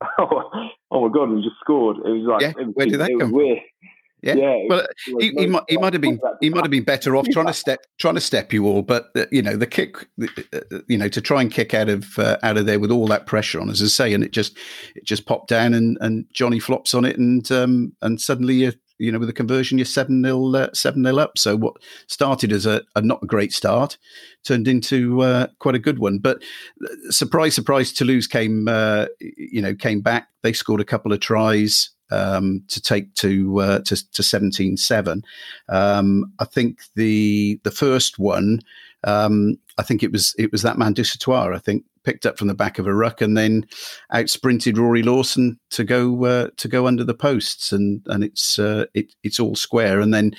[0.18, 3.10] "Oh, oh my god, we just scored!" It was like, yeah, was, where did that
[3.18, 3.58] come weird.
[4.22, 4.86] Yeah, yeah well,
[5.20, 7.52] he, he, might, he might have been he might have been better off trying to
[7.64, 10.96] step trying to step you all, but uh, you know the kick, uh, uh, you
[10.96, 13.60] know, to try and kick out of uh, out of there with all that pressure
[13.60, 14.56] on, as I say, and it just
[14.94, 18.72] it just popped down, and, and Jonny flops on it, and um, and suddenly you're
[18.98, 21.38] you know, with the conversion, you're seven nil uh, seven nil up.
[21.38, 23.98] So what started as a, a, not a great start
[24.44, 26.18] turned into uh, quite a good one.
[26.18, 26.42] But
[26.82, 30.28] uh, surprise, surprise, Toulouse came uh, you know came back.
[30.42, 35.22] They scored a couple of tries um, to take to uh, to, to 17-7.
[35.68, 38.60] Um, I think the the first one.
[39.04, 41.54] Um, I think it was it was that man Dusautoir.
[41.54, 43.66] I think picked up from the back of a ruck and then
[44.12, 48.60] out sprinted Rory Lawson to go uh, to go under the posts and and it's
[48.60, 50.30] uh, it, it's all square and then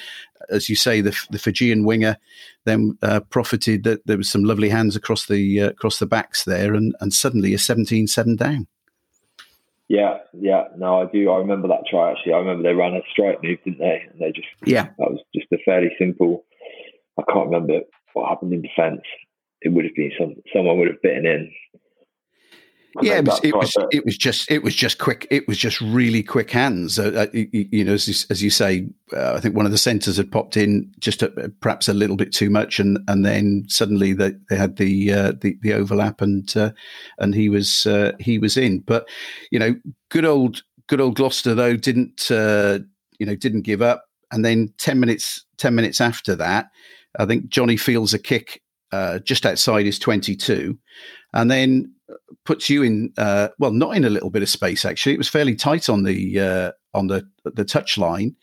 [0.49, 2.17] as you say the the Fijian winger
[2.63, 6.45] then uh, profited that there was some lovely hands across the uh, across the backs
[6.45, 8.65] there and and suddenly a 17-7 down.
[9.89, 11.32] Yeah, yeah, no, I do.
[11.32, 12.34] I remember that try actually.
[12.34, 14.03] I remember they ran a straight move, didn't they?
[14.10, 16.45] And they just yeah, that was just a fairly simple.
[17.17, 17.82] I can't remember
[18.13, 19.01] what happened in defence
[19.62, 21.52] it would have been some someone would have bitten in.
[23.02, 25.28] Yeah, it was, it was, it was just it was just quick.
[25.30, 26.98] It was just really quick hands.
[26.98, 29.72] Uh, uh you, you, know, as you, as you say, uh, I think one of
[29.72, 31.30] the centres had popped in just a,
[31.62, 35.34] perhaps a little bit too much, and and then suddenly they, they had the uh,
[35.41, 36.72] the, the overlap, and uh,
[37.20, 38.80] and he was uh, he was in.
[38.80, 39.08] But
[39.52, 39.76] you know,
[40.10, 45.00] good old good old Gloucester though didn't you know didn't give up, and then ten
[45.00, 46.70] minutes ten minutes after that,
[47.20, 50.78] I think Jonny feels a kick uh, just outside his 22,
[51.34, 51.93] and then
[52.45, 55.13] puts you in uh, well, not in a little bit of space actually.
[55.13, 58.36] It was fairly tight on the uh, on the the touch line,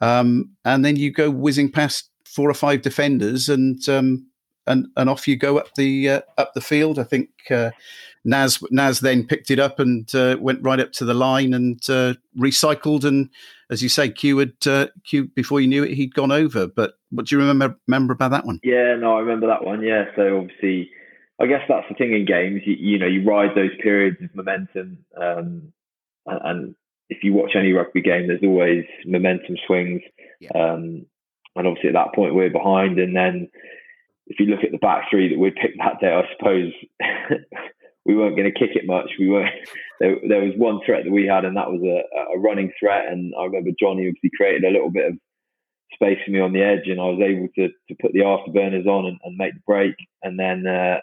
[0.00, 4.26] um, and then you go whizzing past four or five defenders, and um,
[4.66, 6.98] and and off you go up the uh, up the field.
[6.98, 7.70] I think uh,
[8.24, 11.78] Naz Naz then picked it up and uh, went right up to the line and
[11.88, 13.04] uh, recycled.
[13.04, 13.28] And
[13.70, 16.66] as you say, Q had uh, Q before you knew it, he'd gone over.
[16.66, 18.58] But what do you remember remember about that one?
[18.62, 19.82] Yeah, no, I remember that one.
[19.82, 20.90] Yeah, so obviously,
[21.40, 22.62] I guess that's the thing in games.
[22.64, 25.72] You, you know, you ride those periods of momentum, um,
[26.26, 26.74] and, and,
[27.08, 30.00] if you watch any rugby game, there's always momentum swings.
[30.40, 30.48] Yeah.
[30.54, 31.04] Um,
[31.54, 33.50] and obviously, at that point, we're behind, and then
[34.28, 36.72] if you look at the back three that we picked that day, I suppose
[38.06, 39.10] we weren't going to kick it much.
[39.18, 39.44] We were
[40.00, 43.12] there, there, was one threat that we had, and that was a, a, running threat.
[43.12, 45.18] And I remember Jonny obviously created a little bit of
[45.94, 48.86] space for me on the edge, and I was able to to put the afterburners
[48.86, 49.94] on and, and make the break.
[50.22, 51.00] And then uh,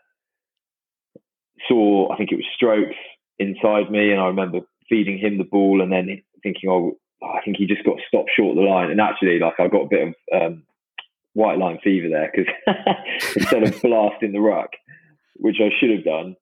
[1.67, 2.97] saw I think it was Strokes
[3.38, 7.58] inside me, and I remember feeding him the ball, and then thinking, oh, I think
[7.58, 8.91] he just got stopped short of the line.
[8.91, 10.63] And actually, like I got a bit of um,
[11.34, 12.54] white line fever there because
[13.36, 14.71] instead of blasting the ruck,
[15.36, 16.36] which I should have done,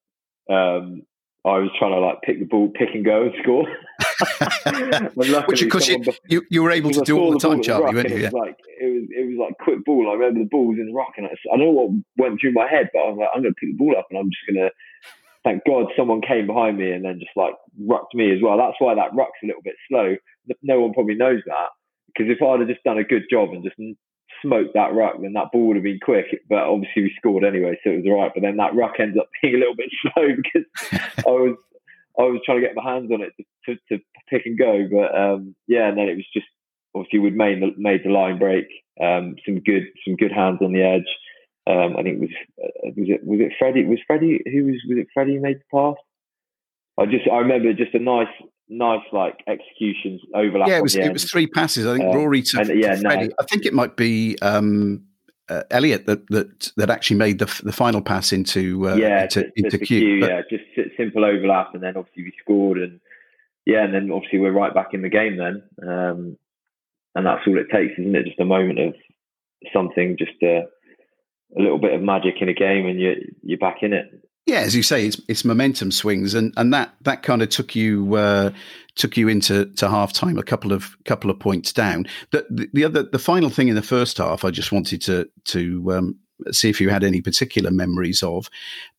[0.50, 1.04] um,
[1.46, 3.68] I was trying to like pick the ball, pick and go and score.
[5.16, 8.10] Which of course you, you, you, were able to do all the time, Charlie, weren't
[8.10, 8.18] you?
[8.18, 10.10] It was like it was it was like quick ball.
[10.10, 12.42] I remember the ball was in the ruck, and I, I don't know what went
[12.42, 14.20] through my head, but I was like, I'm going to pick the ball up, and
[14.20, 14.72] I'm just going to.
[15.44, 18.58] Thank God someone came behind me and then just like rucked me as well.
[18.58, 20.18] That's why that ruck's a little bit slow.
[20.62, 21.70] No one probably knows that
[22.08, 23.78] because if I'd have just done a good job and just
[24.42, 26.26] smoked that ruck, then that ball would have been quick.
[26.50, 28.32] But obviously we scored anyway, so it was all right.
[28.34, 30.68] But then that ruck ends up being a little bit slow because
[31.20, 31.58] I was
[32.20, 34.88] I was trying to get my hands on it to, to, to pick and go.
[34.92, 36.48] But um, yeah, and then it was just
[36.96, 38.66] obviously we'd made the, made the line break.
[39.02, 41.08] Um, some good some good hands on the edge.
[41.68, 42.30] Um, I think it was
[42.64, 45.58] uh, was it was it Freddie was Freddie who was was it Freddie who made
[45.58, 45.96] the pass?
[46.98, 48.28] I just I remember just a nice
[48.70, 50.70] nice like executions overlap.
[50.70, 51.86] Yeah, it was it was three passes.
[51.86, 53.28] I think um, Rory to, and, yeah, to Freddie.
[53.28, 53.36] No.
[53.40, 55.04] I think it might be um,
[55.50, 59.44] uh, Elliot that, that that actually made the the final pass into uh, yeah into,
[59.44, 60.22] to, into Q.
[60.22, 60.64] But, yeah, just
[60.98, 63.00] simple overlap, and then obviously we scored, and
[63.68, 66.38] yeah, and then obviously we're right back in the game then, um,
[67.16, 68.26] and that's all it takes, isn't it?
[68.26, 68.94] Just a moment of
[69.74, 70.64] something, just a,
[71.58, 74.06] a little bit of magic in a game, and you you're back in it.
[74.46, 77.76] Yeah, as you say, it's it's momentum swings, and, and that that kind of took
[77.76, 78.52] you uh,
[78.96, 82.08] took you into to half time a couple of couple of points down.
[82.32, 85.28] The, the, the other the final thing in the first half, I just wanted to
[85.48, 86.20] to um,
[86.52, 88.50] see if you had any particular memories of.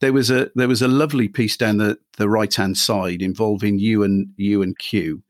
[0.00, 3.78] There was a there was a lovely piece down the, the right hand side involving
[3.78, 5.22] you and you and Q,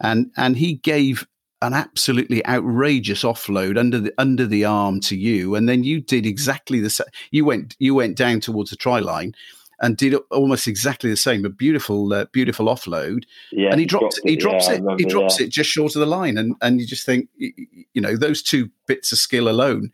[0.00, 1.26] and and he gave
[1.60, 6.26] an absolutely outrageous offload under the under the arm to you, and then you did
[6.26, 7.06] exactly the same.
[7.30, 9.34] You went you went down towards the try line
[9.82, 11.44] and did almost exactly the same.
[11.44, 13.24] A beautiful, uh, beautiful offload.
[13.50, 14.80] Yeah, and he drops, he drops it.
[14.80, 15.46] Remember, he drops yeah.
[15.46, 18.70] it just short of the line, and and you just think, you know, those two
[18.86, 19.92] bits of skill alone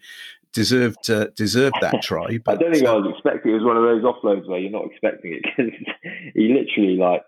[0.59, 2.39] deserved uh, deserved that try.
[2.45, 3.53] But, I don't think I was expecting.
[3.53, 5.73] It was one of those offloads where you're not expecting it because
[6.35, 7.23] he literally like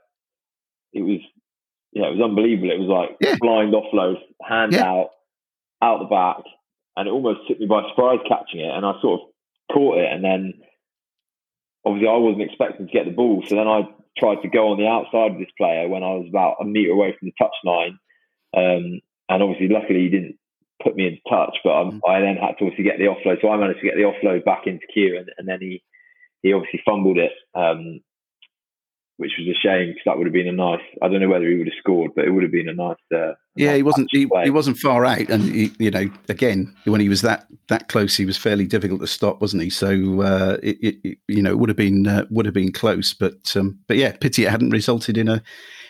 [0.93, 1.21] it was.
[1.93, 2.71] Yeah, it was unbelievable.
[2.71, 3.37] It was like yeah.
[3.41, 4.87] blind offload, hand yeah.
[4.87, 5.11] out,
[5.83, 6.45] out the back,
[6.97, 8.71] and it almost took me by surprise catching it.
[8.71, 9.27] And I sort of
[9.75, 10.55] caught it, and then
[11.85, 13.43] obviously I wasn't expecting to get the ball.
[13.47, 16.27] So then I tried to go on the outside of this player when I was
[16.29, 17.99] about a metre away from the touch line.
[18.57, 20.39] Um, and obviously, luckily, he didn't
[20.83, 22.01] put me in touch, but mm.
[22.09, 23.41] I then had to obviously get the offload.
[23.41, 25.83] So I managed to get the offload back into Q, and, and then he,
[26.43, 27.33] he obviously fumbled it.
[27.55, 28.01] Um,
[29.21, 30.81] which was a shame because that would have been a nice.
[31.03, 32.97] I don't know whether he would have scored, but it would have been a nice.
[33.15, 34.09] Uh, yeah, nice he wasn't.
[34.13, 37.89] He, he, wasn't far out, and he, you know, again, when he was that that
[37.89, 39.69] close, he was fairly difficult to stop, wasn't he?
[39.69, 43.13] So uh, it, it, you know, it would have been uh, would have been close,
[43.13, 45.43] but um, but yeah, pity it hadn't resulted in a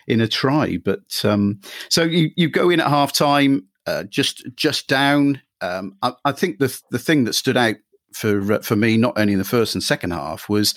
[0.08, 0.78] in a try.
[0.84, 5.40] But um, so you you go in at half time, uh, just just down.
[5.60, 7.76] Um, I, I think the the thing that stood out
[8.12, 10.74] for uh, for me, not only in the first and second half, was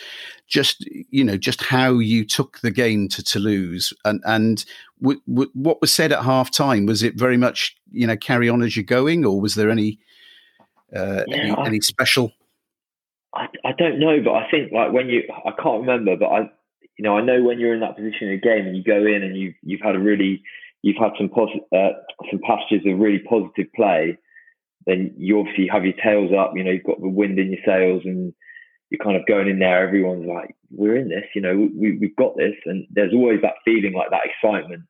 [0.47, 4.65] just you know just how you took the game to Toulouse and and
[5.01, 6.85] w- w- what was said at half time.
[6.85, 9.99] Was it very much you know carry on as you're going, or was there any
[10.95, 12.31] uh, yeah, any, I, any, special?
[13.33, 16.39] I, I don't know, but I think like when you I can't remember, but I
[16.97, 19.05] you know I know when you're in that position in a game and you go
[19.05, 20.43] in and you you've had a really
[20.83, 21.89] you've had some uh,
[22.29, 24.17] some passages of really positive play
[24.85, 26.53] then you obviously have your tails up.
[26.55, 28.33] You know, you've got the wind in your sails, and
[28.89, 29.85] you're kind of going in there.
[29.85, 33.63] Everyone's like, "We're in this." You know, we, we've got this, and there's always that
[33.65, 34.83] feeling, like that excitement.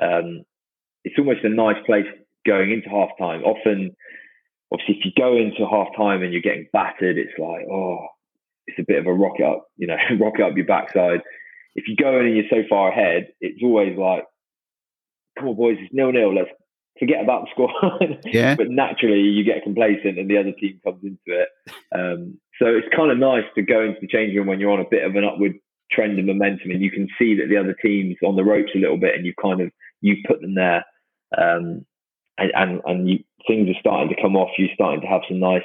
[0.00, 0.42] Um,
[1.04, 2.06] it's almost a nice place
[2.46, 3.42] going into half time.
[3.44, 3.94] Often,
[4.72, 8.06] obviously, if you go into half time and you're getting battered, it's like, oh,
[8.66, 11.20] it's a bit of a rocket up, you know, rocket up your backside.
[11.76, 14.24] If you go in and you're so far ahead, it's always like,
[15.38, 16.34] come on, boys, it's nil nil.
[16.34, 16.50] Let's
[16.98, 17.70] forget about the score.
[18.32, 18.54] yeah.
[18.54, 21.48] but naturally, you get complacent, and the other team comes into it.
[21.94, 24.80] Um, so it's kind of nice to go into the changing room when you're on
[24.80, 25.54] a bit of an upward
[25.90, 28.78] trend and momentum, and you can see that the other team's on the ropes a
[28.78, 29.70] little bit, and you kind of
[30.00, 30.84] you put them there,
[31.36, 31.84] um,
[32.38, 34.50] and and, and you, things are starting to come off.
[34.58, 35.62] You're starting to have some nice,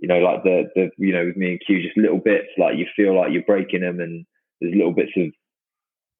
[0.00, 2.76] you know, like the the you know with me and Q, just little bits like
[2.76, 4.26] you feel like you're breaking them, and
[4.60, 5.32] there's little bits of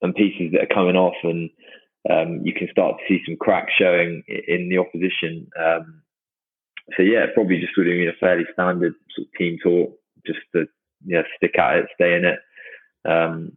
[0.02, 1.50] and pieces that are coming off, and
[2.08, 5.46] um, you can start to see some cracks showing in the opposition.
[5.58, 6.02] Um,
[6.96, 9.92] so yeah, probably just would have been a fairly standard sort of team talk,
[10.26, 10.66] just to
[11.04, 12.38] you know stick at it, stay in it.
[13.08, 13.52] Um,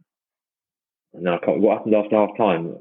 [1.14, 2.76] and then I can't, what happened after half time?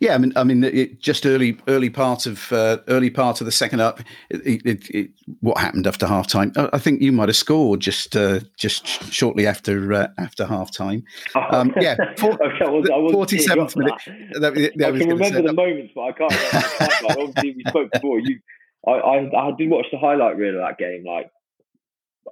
[0.00, 3.46] Yeah, I mean, I mean, it, just early, early part of uh, early part of
[3.46, 4.00] the second up.
[4.28, 6.52] It, it, it, what happened after half time?
[6.56, 11.04] I think you might have scored just uh, just shortly after uh, after half time.
[11.34, 13.94] Oh, um, yeah, forty seventh minute.
[14.34, 16.32] That, that I can remember the moments, but I can't.
[16.32, 17.22] Remember.
[17.22, 18.20] obviously, we spoke before.
[18.20, 18.40] You
[18.86, 21.04] I, I, I did watch the highlight reel of that game.
[21.06, 21.30] Like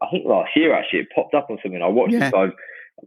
[0.01, 1.83] I think last year actually, it popped up on something.
[1.83, 2.31] I watched yeah.
[2.33, 2.55] it,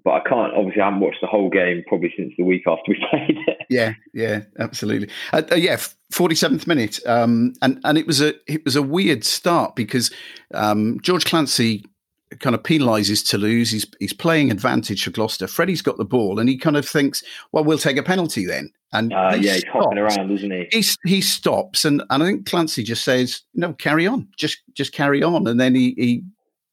[0.03, 0.53] but I can't.
[0.53, 3.57] Obviously, I haven't watched the whole game probably since the week after we played it.
[3.69, 5.09] Yeah, yeah, absolutely.
[5.33, 5.77] Uh, uh, yeah,
[6.11, 10.11] forty seventh minute, um, and and it was a it was a weird start because
[10.53, 11.85] um, George Clancy
[12.39, 13.71] kind of penalises Toulouse.
[13.71, 15.47] He's he's playing advantage for Gloucester.
[15.47, 18.71] Freddie's got the ball, and he kind of thinks, "Well, we'll take a penalty then."
[18.93, 19.85] And uh, he yeah, he's stops.
[19.85, 20.67] hopping around, isn't he?
[20.71, 24.93] He he stops, and, and I think Clancy just says, "No, carry on, just just
[24.93, 26.23] carry on." And then he he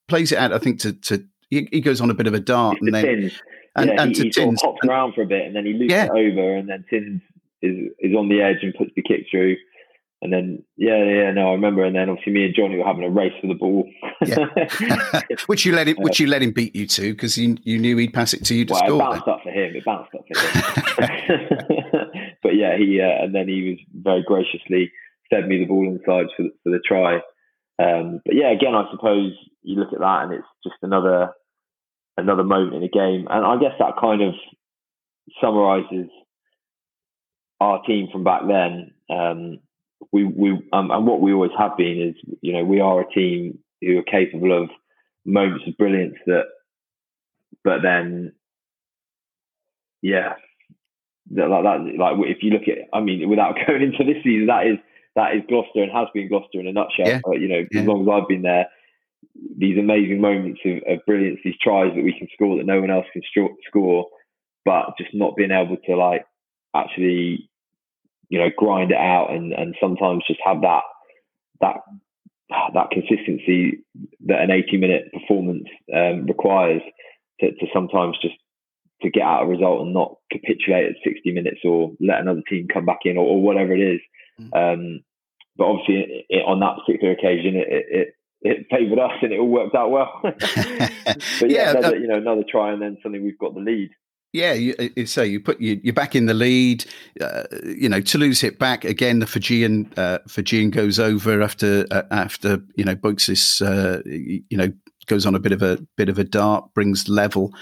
[0.09, 0.53] plays it out.
[0.53, 3.05] I think to to he, he goes on a bit of a dart, and then
[3.05, 3.43] Tins.
[3.77, 5.57] and, yeah, and he, to he Tins, sort of hops around for a bit, and
[5.57, 6.05] then he loops yeah.
[6.05, 7.23] it over, and then Tins
[7.63, 9.57] is is on the edge and puts the kick through.
[10.21, 11.85] And then, yeah, yeah, no, I remember.
[11.85, 13.89] And then, obviously, me and Jonny were having a race for the ball,
[14.27, 15.21] yeah.
[15.47, 17.97] which you let him, which you let him beat you to because you you knew
[17.97, 18.97] he'd pass it to you to well, score.
[18.97, 19.35] It bounced then.
[19.35, 19.77] up for him.
[19.77, 22.35] It bounced up for him.
[22.43, 24.91] but yeah, he uh, and then he was very graciously
[25.31, 27.17] fed me the ball inside for the, for the try.
[27.79, 29.33] Um, but yeah, again, I suppose
[29.63, 31.31] you look at that and it's just another
[32.19, 34.35] another moment in a game, and I guess that kind of
[35.41, 36.11] summarises
[37.61, 38.93] our team from back then.
[39.11, 39.59] Um,
[40.13, 43.11] we we um, and what we always have been is you know we are a
[43.11, 44.71] team who are capable of
[45.25, 46.45] moments of brilliance that,
[47.65, 48.33] but then,
[50.03, 50.35] yeah,
[51.33, 54.47] that, like that like if you look at I mean without going into this season
[54.47, 54.79] that is
[55.17, 57.09] that is Gloucester and has been Gloucester in a nutshell.
[57.09, 57.21] Yeah.
[57.25, 57.81] But, you know, yeah.
[57.81, 58.69] as long as I've been there,
[59.57, 62.91] these amazing moments of, of, brilliance, these tries that we can score that no one
[62.91, 63.23] else can
[63.67, 64.07] score,
[64.65, 66.25] but just not being able to like
[66.75, 67.49] actually,
[68.29, 70.83] you know, grind it out and and sometimes just have that
[71.61, 71.77] that
[72.75, 73.85] that consistency
[74.27, 76.83] that an 80 minute performance um, requires
[77.41, 78.35] to, to sometimes just
[79.03, 82.67] to get out a result and not capitulate at 60 minutes or let another team
[82.73, 84.01] come back in or, or whatever it is.
[84.41, 84.75] Mm.
[84.75, 85.01] Um,
[85.57, 89.41] but obviously, it, it, on that particular occasion, it, it it favoured us and it
[89.41, 90.13] all worked out well.
[90.23, 93.61] but yeah, yeah another, uh, you know, another try and then suddenly we've got the
[93.61, 93.91] lead.
[94.33, 96.85] Yeah, you, uh, you say you put you, you're back in the lead.
[97.19, 99.21] Uh, you know, Toulouse hit back again.
[99.21, 104.71] The Fijian uh, Fijian goes over after uh, after you know Boaksis, uh, you know
[105.07, 107.55] goes on a bit of a bit of a dart, brings level,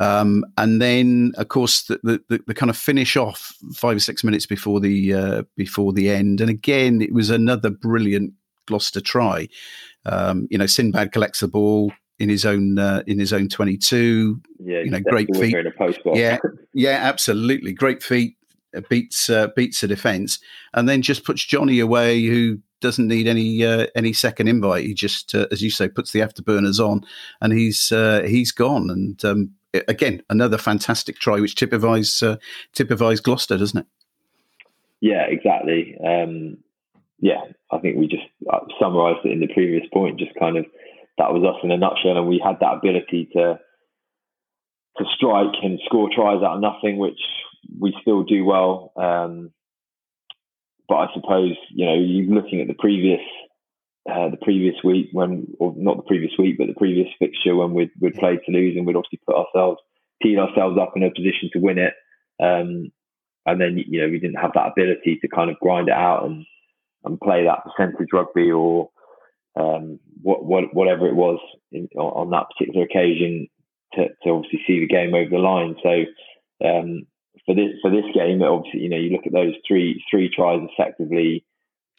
[0.00, 4.24] um, and then of course the, the, the kind of finish off five or six
[4.24, 8.32] minutes before the uh, before the end, and again it was another brilliant
[8.66, 9.48] Gloucester try.
[10.06, 13.76] Um, you know, Sinbad collects the ball in his own uh, in his own twenty
[13.76, 14.40] two.
[14.58, 15.54] Yeah, you know, great feet.
[16.14, 16.38] Yeah,
[16.72, 18.36] yeah, absolutely, great feet.
[18.74, 20.38] Uh, beats uh, beats the defence,
[20.74, 24.84] and then just puts Jonny away, who doesn't need any uh, any second invite.
[24.84, 27.04] He just, uh, as you say, puts the afterburners on,
[27.40, 28.90] and he's uh, he's gone.
[28.90, 29.50] And um,
[29.88, 32.36] again, another fantastic try, which typifies uh,
[32.74, 33.86] typifies Gloucester, doesn't it?
[35.00, 35.96] Yeah, exactly.
[36.04, 36.58] Um,
[37.18, 40.18] yeah, I think we just uh, summarised it in the previous point.
[40.18, 40.66] Just kind of
[41.18, 43.58] that was us in a nutshell, and we had that ability to
[44.98, 47.20] to strike and score tries out of nothing, which
[47.78, 48.92] we still do well.
[48.96, 49.50] Um,
[50.88, 53.20] but I suppose you know you're looking at the previous
[54.10, 57.74] uh, the previous week when, or not the previous week, but the previous fixture when
[57.74, 59.80] we'd, we'd played Toulouse and we'd obviously put ourselves,
[60.22, 61.92] teed ourselves up in a position to win it.
[62.40, 62.92] Um,
[63.46, 66.24] and then, you know, we didn't have that ability to kind of grind it out
[66.24, 66.46] and,
[67.06, 68.90] and play that percentage rugby or
[69.58, 71.38] um, what, what, whatever it was
[71.72, 73.48] in, on that particular occasion
[73.94, 75.76] to, to obviously see the game over the line.
[75.82, 76.04] So,
[76.66, 77.06] um,
[77.44, 80.60] for this for this game, obviously, you know, you look at those three three tries
[80.76, 81.44] effectively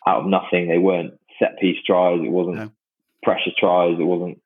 [0.05, 0.67] out of nothing.
[0.67, 2.19] They weren't set piece tries.
[2.21, 2.71] It wasn't no.
[3.23, 3.97] pressure tries.
[3.99, 4.41] It wasn't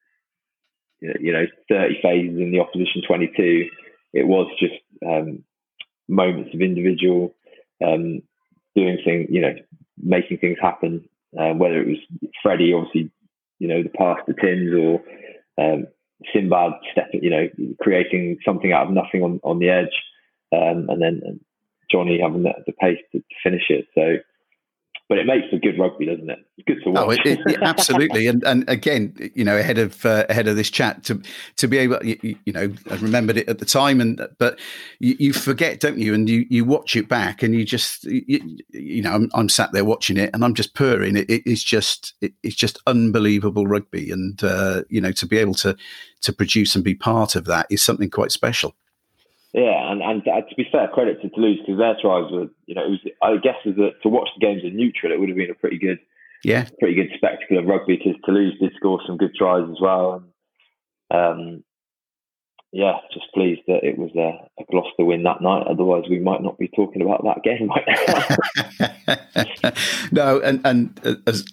[0.99, 3.67] you know thirty phases in the opposition twenty two.
[4.13, 5.43] It was just um,
[6.07, 7.33] moments of individual
[7.83, 8.21] um,
[8.75, 9.55] doing things, you know,
[10.03, 11.07] making things happen.
[11.37, 13.09] Uh, whether it was Freddie, obviously,
[13.59, 15.01] you know, the pass to Tins or
[15.57, 15.87] um,
[16.33, 16.73] Sinbad
[17.13, 17.47] you know,
[17.81, 19.93] creating something out of nothing on, on the edge
[20.51, 21.39] um, and then
[21.89, 23.87] Jonny having the, the pace to, finish it.
[23.95, 24.17] So,
[25.11, 26.39] but it makes for good rugby, doesn't it?
[26.57, 27.05] It's good to watch.
[27.05, 28.27] Oh, it, it, absolutely.
[28.27, 31.21] and and again, you know, ahead of uh, ahead of this chat, to
[31.57, 34.57] to be able, you, you, know, I remembered it at the time, and but
[34.99, 36.13] you, you, forget, don't you?
[36.13, 39.73] And you you watch it back, and you just, you, you know, I'm, I'm, sat
[39.73, 41.17] there watching it, and I'm just purring.
[41.17, 45.75] It, it's just it's just unbelievable rugby, and uh, you know, to be able to
[46.21, 48.75] to produce and be part of that is something quite special.
[49.53, 52.75] Yeah, and, and uh, to be fair, credit to Toulouse because their tries were, you
[52.75, 55.27] know, it was, I guess as a, to watch the games in neutral, it would
[55.27, 55.99] have been a pretty good,
[56.43, 60.23] yeah, pretty good spectacle of rugby because Toulouse did score some good tries as well.
[61.09, 61.63] And um,
[62.71, 65.67] yeah, just pleased that it was a, a Gloucester win that night.
[65.67, 67.85] Otherwise, we might not be talking about that game right
[69.59, 69.71] now.
[70.13, 71.43] no, and and uh, as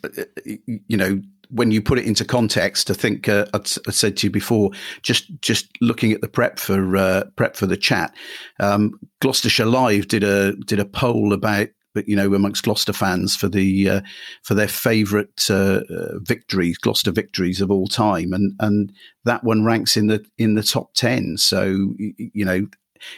[0.47, 1.21] you know,
[1.51, 4.71] when you put it into context, I think uh, I said to you before,
[5.03, 8.15] just just looking at the prep for uh, prep for the chat,
[8.61, 11.69] um, Gloucestershire Live did a did a poll about
[12.07, 14.01] you know amongst Gloucester fans for the uh,
[14.43, 18.93] for their favourite uh, uh, victories, Gloucester victories of all time, and and
[19.25, 21.37] that one ranks in the in the top ten.
[21.37, 22.67] So you know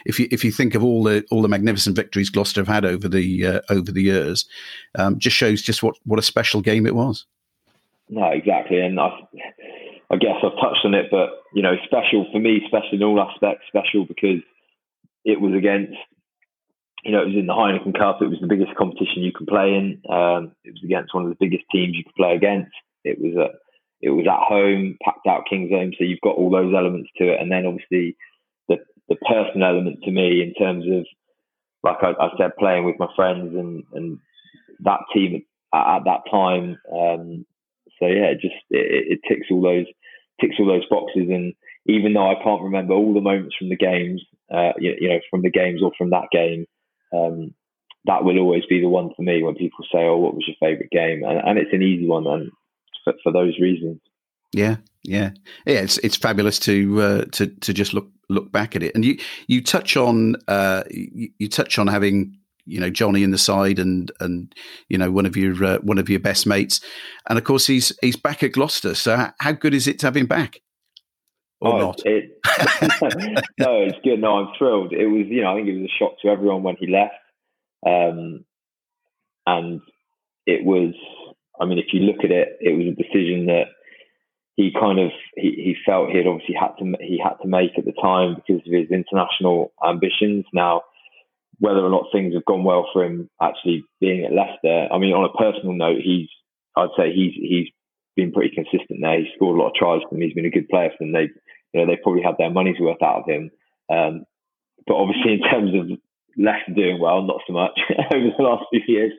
[0.05, 2.85] if you if you think of all the all the magnificent victories Gloucester have had
[2.85, 4.45] over the uh, over the years,
[4.95, 7.25] um, just shows just what what a special game it was.
[8.11, 9.07] No, exactly, and I,
[10.11, 13.21] I guess I've touched on it, but you know, special for me, special in all
[13.21, 14.43] aspects, special because
[15.23, 15.95] it was against,
[17.05, 18.21] you know, it was in the Heineken Cup.
[18.21, 20.01] It was the biggest competition you can play in.
[20.11, 22.75] Um, it was against one of the biggest teams you could play against.
[23.05, 23.55] It was a,
[24.01, 27.39] it was at home, packed out Kingsholm, so you've got all those elements to it,
[27.39, 28.17] and then obviously
[28.67, 28.75] the
[29.07, 31.05] the personal element to me in terms of,
[31.81, 34.19] like I, I said, playing with my friends and and
[34.81, 36.77] that team at, at that time.
[36.91, 37.45] Um,
[37.99, 39.85] so yeah, it just it, it ticks all those
[40.39, 41.29] ticks all those boxes.
[41.29, 41.53] And
[41.85, 44.23] even though I can't remember all the moments from the games,
[44.53, 46.65] uh, you, you, know, from the games or from that game,
[47.13, 47.53] um,
[48.05, 50.55] that will always be the one for me when people say, "Oh, what was your
[50.59, 52.49] favourite game?" And, and, it's an easy one, and
[53.03, 53.99] for, for, those reasons.
[54.53, 55.31] Yeah, yeah,
[55.65, 55.81] yeah.
[55.81, 59.17] It's it's fabulous to uh, to to just look look back at it, and you
[59.47, 62.37] you touch on uh, you, you touch on having
[62.71, 64.53] you know Jonny in the side and and
[64.87, 66.79] you know one of your uh, one of your best mates,
[67.29, 68.95] and of course he's he's back at Gloucester.
[68.95, 70.61] So how good is it to have him back?
[71.59, 72.01] Or oh, not?
[72.05, 72.39] It,
[73.59, 74.19] no, it's good.
[74.19, 74.93] No, I'm thrilled.
[74.93, 77.13] It was you know I think it was a shock to everyone when he left,
[77.85, 78.45] um,
[79.45, 79.81] and
[80.45, 80.93] it was.
[81.59, 83.65] I mean, if you look at it, it was a decision that
[84.55, 87.77] he kind of he, he felt he had obviously had to he had to make
[87.77, 90.45] at the time because of his international ambitions.
[90.53, 90.81] Now
[91.61, 94.87] whether or not things have gone well for him actually being at Leicester.
[94.91, 96.27] I mean, on a personal note, he's
[96.75, 97.67] I'd say he's he's
[98.15, 99.19] been pretty consistent there.
[99.19, 100.21] He's scored a lot of tries for them.
[100.21, 101.13] He's been a good player for them.
[101.13, 101.29] They
[101.71, 103.51] you know they probably had their money's worth out of him.
[103.93, 104.25] Um,
[104.87, 105.97] but obviously, in terms of
[106.35, 107.77] Leicester doing well, not so much
[108.13, 109.13] over the last few years.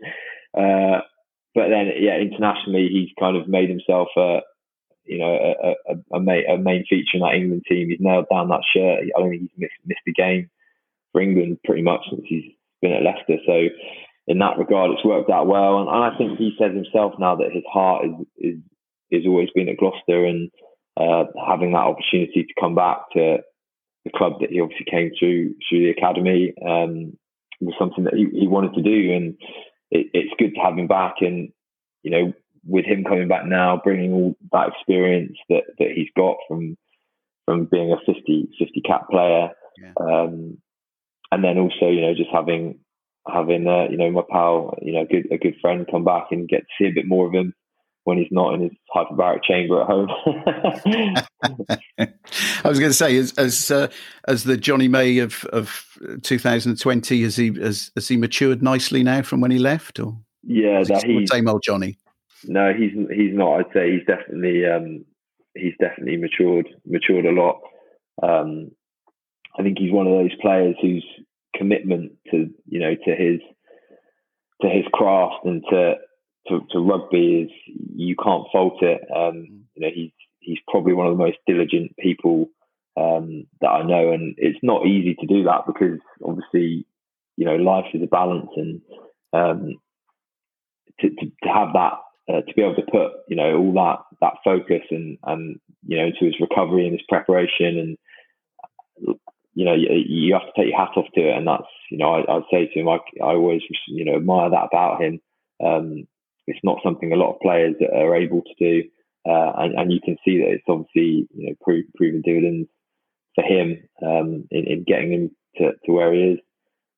[0.53, 1.07] Uh,
[1.55, 4.41] but then, yeah, internationally, he's kind of made himself a,
[5.05, 7.91] you know, a, a, a, main, a main feature in that England team.
[7.91, 9.05] He's nailed down that shirt.
[9.05, 10.51] I don't think he's missed, missed a game
[11.13, 12.45] for England pretty much since he's
[12.81, 13.37] been at Leicester.
[13.47, 13.69] So
[14.27, 15.79] in that regard, it's worked out well.
[15.79, 18.59] And, and I think he says himself now that his heart is is
[19.11, 20.51] is always been at Gloucester, and
[20.97, 23.39] uh, having that opportunity to come back to
[24.05, 27.17] the club that he obviously came through through the academy um,
[27.61, 29.35] was something that he, he wanted to do, and
[29.91, 31.17] it, it's good to have him back.
[31.21, 31.51] And
[32.03, 32.33] you know,
[32.67, 36.77] with him coming back now, bringing all that experience that that he's got from
[37.45, 39.51] from being a 50 50 cap player.
[39.79, 39.93] Yeah.
[40.01, 40.59] Um,
[41.33, 42.79] and then also you know just having
[43.27, 46.27] having uh, you know my pal you know a good a good friend come back
[46.31, 47.53] and get to see a bit more of him
[48.05, 50.09] when he's not in his hyperbaric chamber at home.
[52.65, 53.89] I was going to say, as as, uh,
[54.27, 59.23] as the Jonny May of of 2020, has he has, has he matured nicely now
[59.23, 61.97] from when he left, or yeah, that he's same old Jonny.
[62.45, 63.61] No, he's he's not.
[63.61, 65.05] I'd say he's definitely um,
[65.55, 67.61] he's definitely matured matured a lot.
[68.23, 68.73] Um,
[69.59, 71.07] I think he's one of those players whose
[71.55, 73.41] commitment to you know to his
[74.63, 75.95] to his craft and to
[76.49, 77.51] to, to rugby is
[77.95, 79.01] you can't fault it.
[79.15, 79.61] Um, mm.
[79.75, 82.47] you know he's he's probably one of the most diligent people
[82.97, 86.87] um, that I know, and it's not easy to do that because obviously
[87.37, 88.81] you know life is a balance, and
[89.33, 89.75] um,
[91.01, 91.95] to, to, to have that
[92.29, 95.97] uh, to be able to put you know all that that focus and and you
[95.97, 97.79] know to his recovery and his preparation
[98.99, 99.17] and
[99.55, 101.37] you know, you, you, have to take your hat off to it.
[101.37, 104.51] And that's, you know, I, would say to him, I, I always, you know, admire
[104.51, 105.21] that about him.
[105.65, 106.05] Um,
[106.47, 108.89] it's not something a lot of players are able to do.
[109.29, 112.69] Uh, and, and, you can see that it's obviously, you know, pro- proven dividends
[113.37, 116.39] for him um, in, in, getting him to, to where he is.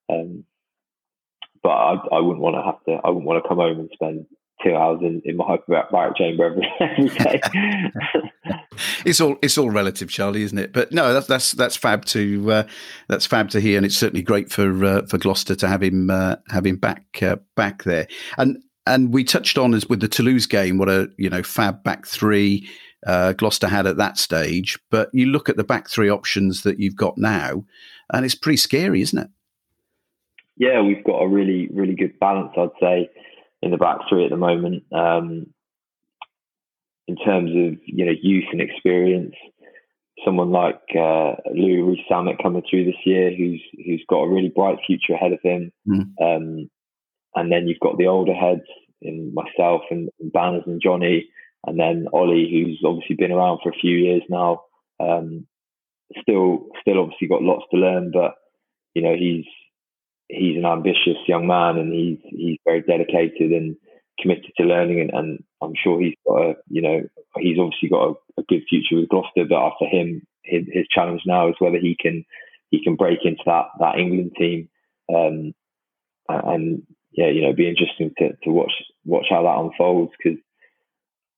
[0.09, 0.45] Um,
[1.63, 3.91] but I, I wouldn't want to have to, I wouldn't want to come home and
[3.93, 4.27] spend
[4.65, 7.41] two hours in, in my hyperbaric chamber every, every day.
[9.05, 10.73] it's all it's all relative, Charlie, isn't it?
[10.73, 12.63] But no, that's that's that's fab to uh,
[13.09, 16.11] that's fab to hear, and it's certainly great for uh, for Gloucester to have him
[16.11, 18.07] uh, have him back uh, back there.
[18.39, 21.83] And and we touched on as with the Toulouse game, what a you know fab
[21.85, 22.69] back three
[23.07, 24.79] uh, Gloucester had at that stage.
[24.91, 27.65] But you look at the back three options that you've got now,
[28.13, 29.29] and it's pretty scary, isn't it?
[30.57, 33.11] Yeah, we've got a really really good balance, I'd say
[33.65, 34.85] in the back three at the moment.
[34.93, 35.47] Um,
[37.07, 39.35] in terms of you know youth and experience,
[40.25, 44.79] someone like uh, Louis Rees-Zammit coming through this year, who's who's got a really bright
[44.87, 45.73] future ahead of him.
[45.89, 46.13] Mm.
[46.21, 46.71] Um,
[47.37, 48.63] and then you've got the older heads
[49.03, 51.29] in myself and, and Banners and Jonny,
[51.67, 54.63] and then Ollie, who's obviously been around for a few years now.
[55.01, 55.47] Um,
[56.21, 58.35] still, still obviously got lots to learn, but
[58.95, 59.47] you know he's
[60.29, 63.77] he's an ambitious young man, and he's he's very dedicated and
[64.21, 67.03] committed to learning, and, and I'm sure he's got a you know
[67.37, 71.23] he's obviously got a, a good future with Gloucester, but after him, his, his challenge
[71.27, 72.25] now is whether he can
[72.71, 74.69] he can break into that that England team.
[75.15, 75.55] Um,
[76.29, 78.73] and yeah, you know, be interesting to, to watch
[79.05, 80.39] watch how that unfolds because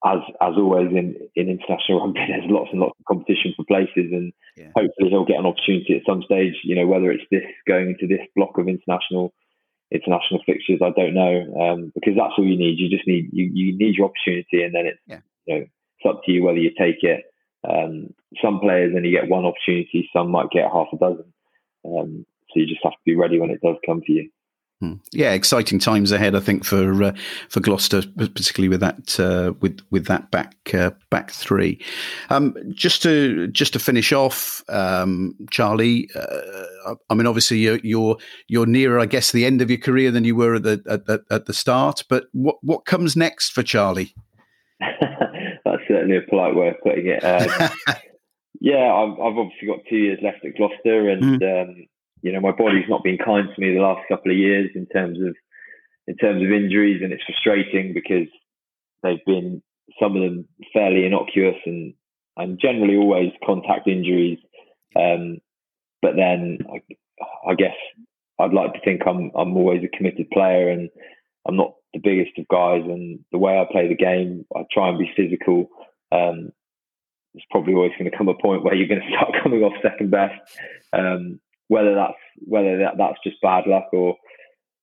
[0.05, 4.13] as as always in, in international rugby, there's lots and lots of competition for places,
[4.13, 4.71] and yeah.
[4.77, 6.55] hopefully he'll get an opportunity at some stage.
[6.65, 9.33] You know, whether it's this going into this block of international
[9.91, 12.79] international fixtures, I don't know, um, because that's all you need.
[12.79, 15.21] You just need you, you need your opportunity, and then it's yeah.
[15.47, 17.25] you know it's up to you whether you take it.
[17.67, 21.33] Um, some players only get one opportunity, some might get half a dozen.
[21.85, 24.31] Um, so you just have to be ready when it does come for you.
[24.81, 24.95] Hmm.
[25.11, 26.35] Yeah, exciting times ahead.
[26.35, 27.13] I think for uh,
[27.49, 31.83] for Gloucester, particularly with that uh, with with that back uh, back three.
[32.29, 36.11] Um, just to just to finish off, um, Charlie.
[36.15, 38.17] Uh, I mean, obviously you're, you're,
[38.49, 41.21] you're nearer, I guess, the end of your career than you were at the at,
[41.35, 42.05] at the start.
[42.09, 44.15] But what what comes next for Charlie?
[44.81, 47.25] That's certainly a polite way of putting it.
[47.25, 47.71] Um,
[48.61, 51.89] yeah, I've, I've, obviously got two years left at Gloucester, and mm.
[52.23, 54.87] You know, my body's not been kind to me the last couple of years in
[54.87, 55.35] terms of
[56.07, 58.29] in terms of injuries, and it's frustrating because
[59.03, 59.63] they've been
[60.01, 61.95] some of them fairly innocuous and
[62.37, 64.39] and generally always contact injuries.
[64.99, 65.39] Um,
[66.03, 67.75] but then I, I, guess
[68.39, 70.91] I'd like to think I'm I'm always a committed player and
[71.47, 72.83] I'm not the biggest of guys.
[72.85, 75.69] And the way I play the game, I try and be physical.
[76.13, 76.53] Um,
[77.33, 79.73] there's probably always going to come a point where you're going to start coming off
[79.83, 80.35] second best.
[80.93, 84.17] Um, whether that's whether that, that's just bad luck or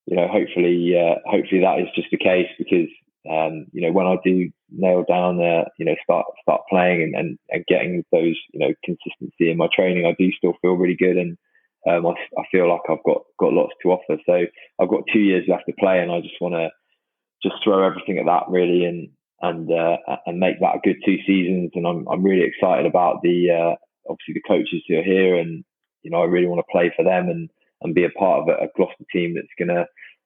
[0.06, 2.90] you know hopefully uh, hopefully that is just the case because
[3.30, 7.16] um, you know when I do nail down uh, you know start start playing and,
[7.16, 10.98] and, and getting those you know consistency in my training I do still feel really
[10.98, 11.38] good and
[11.90, 14.22] um, I, I feel like I've got got lots to offer.
[14.26, 14.46] So
[14.80, 16.70] I've got two years left to play and I just want to
[17.42, 19.10] just throw everything at that really and
[19.42, 21.72] and uh, and make that a good two seasons.
[21.76, 23.76] And I'm I'm really excited about the uh,
[24.10, 25.64] obviously the coaches who are here and
[26.04, 27.50] you know, I really want to play for them and,
[27.82, 29.86] and be a part of a, a Gloucester team that's going to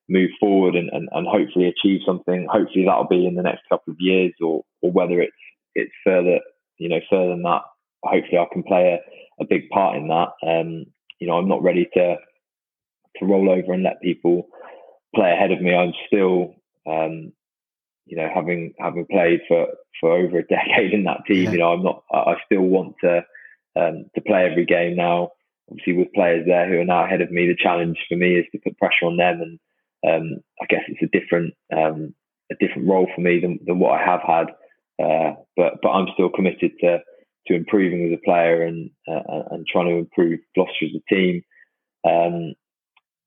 [0.10, 2.48] move forward and, and, and hopefully achieve something.
[2.50, 5.32] Hopefully that'll be in the next couple of years or, or whether it's,
[5.76, 6.40] it's further,
[6.78, 7.62] you know, further than that.
[8.04, 10.30] Hopefully I can play a, a big part in that.
[10.46, 10.86] Um,
[11.20, 12.18] you know, I'm not ready to,
[13.18, 14.48] to roll over and let people
[15.16, 15.74] play ahead of me.
[15.74, 16.56] I'm still,
[16.88, 17.32] um,
[18.06, 19.68] you know, having having played for
[20.00, 21.52] for over a decade in that team, yeah.
[21.52, 22.04] you know, I'm not.
[22.12, 23.26] I still want to
[23.76, 25.32] um, to play every game now
[25.70, 28.46] obviously with players there who are now ahead of me, the challenge for me is
[28.52, 29.60] to put pressure on them, and
[30.08, 32.14] um, I guess it's a different um,
[32.52, 34.48] a different role for me than, than what I have had.
[35.04, 37.00] Uh, but but I'm still committed to
[37.48, 41.44] to improving as a player and uh, and trying to improve Gloucester as a team.
[42.08, 42.54] Um,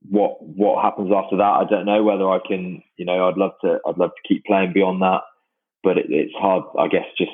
[0.09, 2.03] what what happens after that, I don't know.
[2.03, 5.23] Whether I can, you know, I'd love to I'd love to keep playing beyond that,
[5.83, 6.65] but it, it's hard.
[6.79, 7.33] I guess just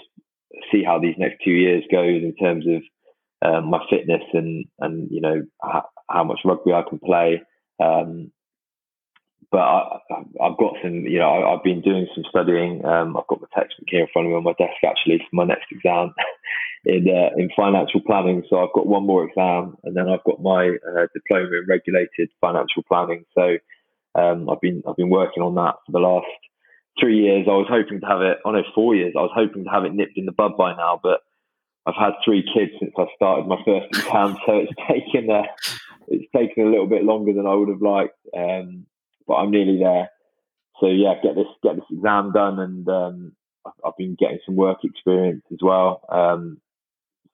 [0.72, 2.82] see how these next two years goes in terms of
[3.43, 7.43] um, my fitness and and you know how, how much rugby I can play.
[7.82, 8.32] Um,
[9.51, 9.99] but I,
[10.41, 12.84] have got some, you know, I, have been doing some studying.
[12.84, 15.37] Um, I've got my textbook here in front of me on my desk actually for
[15.37, 16.14] my next exam
[16.84, 18.43] in uh, in financial planning.
[18.51, 22.30] So I've got one more exam, and then I've got my uh, diploma in regulated
[22.41, 23.24] financial planning.
[23.34, 23.57] So
[24.14, 26.26] um, I've been I've been working on that for the last
[26.99, 27.47] three years.
[27.49, 28.39] I was hoping to have it.
[28.45, 29.14] Oh no, four years.
[29.16, 31.20] I was hoping to have it nipped in the bud by now, but
[31.87, 35.43] I've had three kids since I started my first exam, so it's taken a,
[36.09, 38.87] it's taken a little bit longer than I would have liked, um,
[39.26, 40.11] but I'm nearly there.
[40.80, 43.32] So yeah, get this get this exam done, and um,
[43.84, 46.03] I've been getting some work experience as well.
[46.11, 46.61] Um,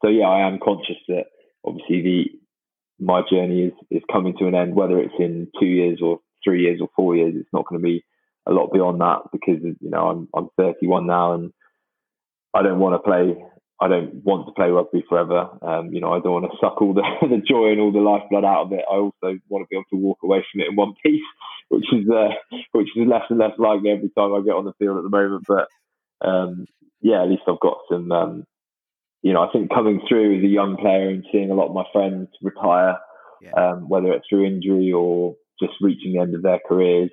[0.03, 1.25] so yeah, I am conscious that
[1.65, 6.01] obviously the my journey is is coming to an end, whether it's in two years
[6.03, 7.35] or three years or four years.
[7.37, 8.05] It's not going to be
[8.47, 11.53] a lot beyond that because you know I'm I'm 31 now and
[12.55, 13.43] I don't want to play
[13.83, 15.49] I don't want to play rugby forever.
[15.61, 17.99] Um, you know, I don't want to suck all the, the joy and all the
[17.99, 18.85] lifeblood out of it.
[18.89, 21.27] I also want to be able to walk away from it in one piece,
[21.69, 22.31] which is uh,
[22.73, 25.11] which is less and less likely every time I get on the field at the
[25.11, 25.45] moment.
[25.49, 25.69] But
[26.27, 26.67] um,
[27.01, 28.13] yeah, at least I've got some.
[28.13, 28.45] Um,
[29.23, 31.75] you know, I think coming through as a young player and seeing a lot of
[31.75, 32.99] my friends retire,
[33.43, 33.51] yeah.
[33.57, 37.11] Um, whether it's through injury or just reaching the end of their careers,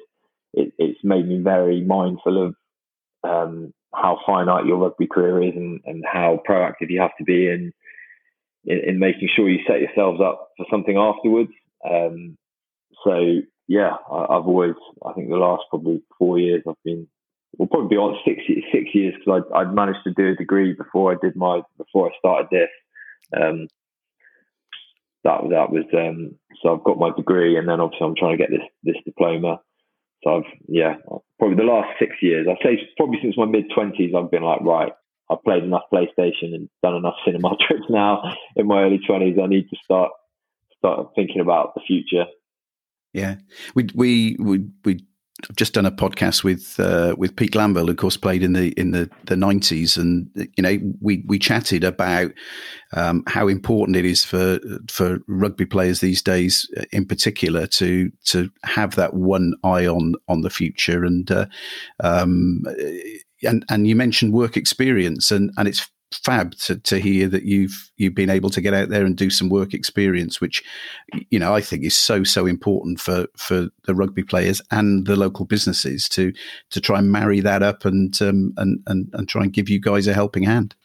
[0.53, 2.55] it, it's made me very mindful of
[3.23, 7.47] um, how finite your rugby career is and, and how proactive you have to be
[7.47, 7.73] in,
[8.65, 11.51] in, in making sure you set yourselves up for something afterwards.
[11.89, 12.37] Um,
[13.03, 14.75] so yeah, I, have always,
[15.05, 17.07] I think the last probably four years, I've been,
[17.57, 21.11] well, probably beyond six six years because I I'd managed to do a degree before
[21.11, 22.69] I did my before I started this.
[23.35, 23.67] Um,
[25.23, 28.43] that that was um, so I've got my degree, and then obviously I'm trying to
[28.43, 29.59] get this this diploma.
[30.23, 30.95] So I've yeah,
[31.37, 34.61] probably the last six years, I'd say probably since my mid twenties, I've been like
[34.61, 34.91] right.
[35.31, 38.23] I've played enough PlayStation and done enough cinema trips now.
[38.55, 40.11] In my early twenties, I need to start
[40.77, 42.25] start thinking about the future.
[43.13, 43.35] Yeah,
[43.75, 44.99] we we we we
[45.49, 48.53] I've just done a podcast with uh, with Pete Glanville, who of course played in
[48.53, 52.31] the in the the nineties, and you know we we chatted about
[52.93, 54.59] um, how important it is for
[54.89, 60.15] for rugby players these days, uh, in particular, to to have that one eye on
[60.27, 61.45] on the future, and uh,
[62.01, 62.63] um,
[63.43, 67.91] and and you mentioned work experience, and and it's fab to, to hear that you've
[67.97, 70.63] you've been able to get out there and do some work experience, which
[71.29, 75.15] you know I think is so so important for for the rugby players and the
[75.15, 76.33] local businesses to
[76.71, 79.79] to try and marry that up and um, and, and and try and give you
[79.79, 80.75] guys a helping hand.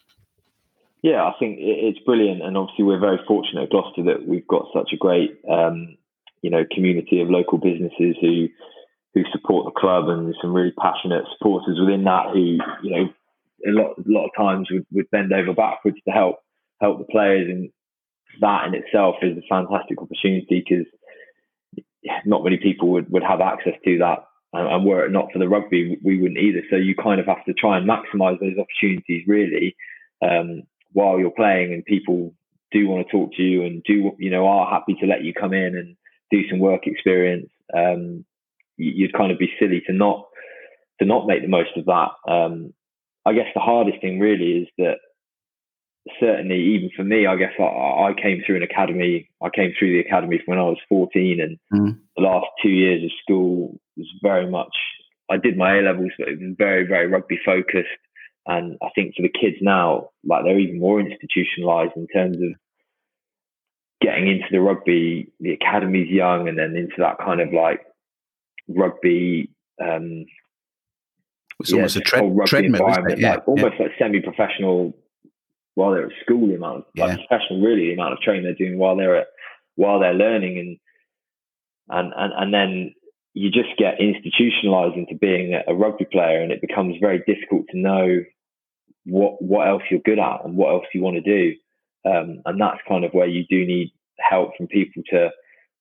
[1.02, 4.66] Yeah, I think it's brilliant, and obviously we're very fortunate at Gloucester that we've got
[4.72, 5.96] such a great um,
[6.42, 8.48] you know community of local businesses who
[9.14, 13.08] who support the club and some really passionate supporters within that who you know
[13.66, 16.36] a lot a lot of times would, would bend over backwards to help
[16.80, 17.70] help the players, and
[18.40, 20.86] that in itself is a fantastic opportunity because
[22.26, 24.24] not many people would, would have access to that.
[24.52, 26.62] And, and were it not for the rugby, we wouldn't either.
[26.70, 29.74] So you kind of have to try and maximise those opportunities really
[30.22, 30.62] um,
[30.92, 32.34] while you're playing, and people
[32.70, 35.32] do want to talk to you and do you know are happy to let you
[35.32, 35.96] come in and
[36.30, 37.48] do some work experience.
[37.76, 38.24] Um,
[38.76, 40.26] you'd kind of be silly to not
[41.00, 42.08] to not make the most of that.
[42.28, 42.72] Um,
[43.26, 44.96] I guess the hardest thing really is that
[46.20, 49.28] certainly even for me, I guess I, I, came through an academy.
[49.42, 51.98] I came through the academy from when I was 14 and mm.
[52.16, 54.74] the last two years of school was very much,
[55.30, 57.88] I did my A levels, but it was very, very rugby focused.
[58.46, 62.50] And I think for the kids now, like they're even more institutionalized in terms of
[64.02, 67.80] getting into the rugby, the academy's young and then into that kind of like
[68.68, 69.50] rugby,
[69.82, 70.26] um,
[71.64, 73.18] it's yeah, almost a tre- treadmill, it?
[73.18, 73.86] Yeah, like, almost yeah.
[73.86, 74.92] like semi-professional
[75.76, 76.46] while they're at school.
[76.46, 79.28] The amount of like professional, really, the amount of training they're doing while they're at
[79.76, 80.78] while they're learning, and
[81.88, 82.94] and and and then
[83.32, 87.78] you just get institutionalized into being a rugby player, and it becomes very difficult to
[87.78, 88.22] know
[89.06, 91.54] what what else you're good at and what else you want to do.
[92.04, 95.30] Um, and that's kind of where you do need help from people to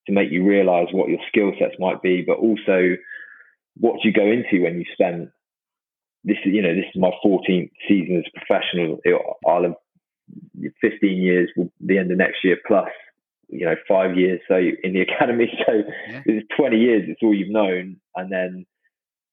[0.07, 2.95] to make you realize what your skill sets might be, but also
[3.75, 5.29] what do you go into when you spend
[6.23, 8.99] this is you know this is my 14th season as a professional.
[9.47, 9.75] I'll have
[10.81, 12.89] 15 years will the end of next year plus
[13.49, 15.73] you know five years so in the academy so
[16.09, 16.21] yeah.
[16.25, 18.65] it's 20 years it's all you've known and then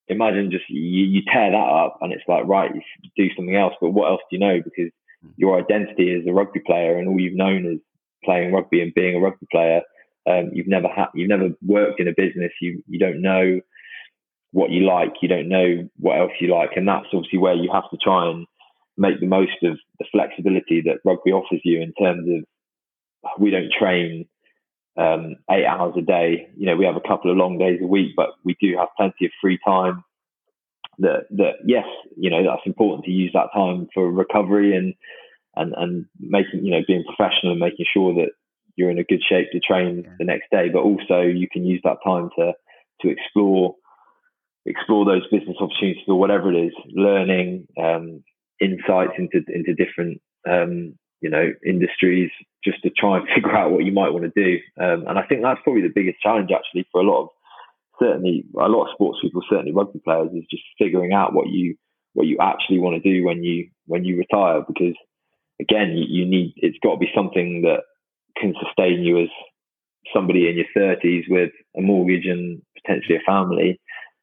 [0.09, 3.75] imagine just you, you tear that up and it's like right you do something else
[3.81, 4.91] but what else do you know because
[5.23, 5.31] hmm.
[5.37, 7.79] your identity is a rugby player and all you've known is
[8.25, 9.81] playing rugby and being a rugby player
[10.29, 13.61] um, you've never had you've never worked in a business you you don't know
[14.53, 17.71] what you like, you don't know what else you like, and that's obviously where you
[17.73, 18.47] have to try and
[18.97, 22.45] make the most of the flexibility that rugby offers you in terms of
[23.39, 24.27] we don't train
[24.97, 26.49] um, eight hours a day.
[26.57, 28.89] You know, we have a couple of long days a week, but we do have
[28.97, 30.05] plenty of free time.
[30.99, 31.87] That that yes,
[32.17, 34.95] you know that's important to use that time for recovery and
[35.57, 38.33] and and making you know being professional and making sure that
[38.77, 40.69] you're in a good shape to train the next day.
[40.69, 42.53] But also you can use that time to
[43.01, 43.77] to explore
[44.67, 48.23] explore those business opportunities or whatever it is, learning um,
[48.61, 52.31] insights into into different um, you know industries,
[52.65, 54.59] just to try and figure out what you might want to do.
[54.83, 57.29] Um, and I think that's probably the biggest challenge actually for a lot of
[58.01, 61.77] certainly a lot of sports people, certainly rugby players, is just figuring out what you
[62.15, 64.95] what you actually want to do when you when you retire because
[65.61, 67.83] again you, you need it's got to be something that
[68.37, 69.29] can sustain you as
[70.15, 73.79] somebody in your 30s with a mortgage and potentially a family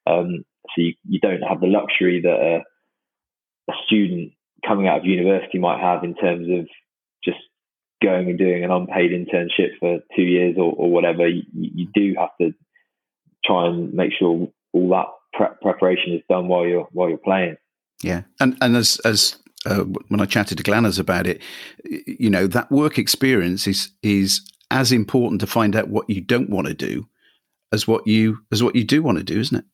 [0.07, 0.45] um,
[0.75, 4.33] so you, you don't have the luxury that a, a student
[4.65, 6.67] coming out of university might have in terms of
[7.23, 7.37] just
[8.01, 11.27] going and doing an unpaid internship for two years or, or whatever.
[11.27, 12.53] You, you, do have to
[13.45, 17.57] try and make sure all that pre- preparation is done while you're while you're playing.
[18.03, 21.41] Yeah, and and as as uh, when I chatted to Glanners about it,
[21.85, 26.49] you know that work experience is is as important to find out what you don't
[26.49, 27.07] want to do
[27.71, 29.65] as what you as what you do want to do, isn't it?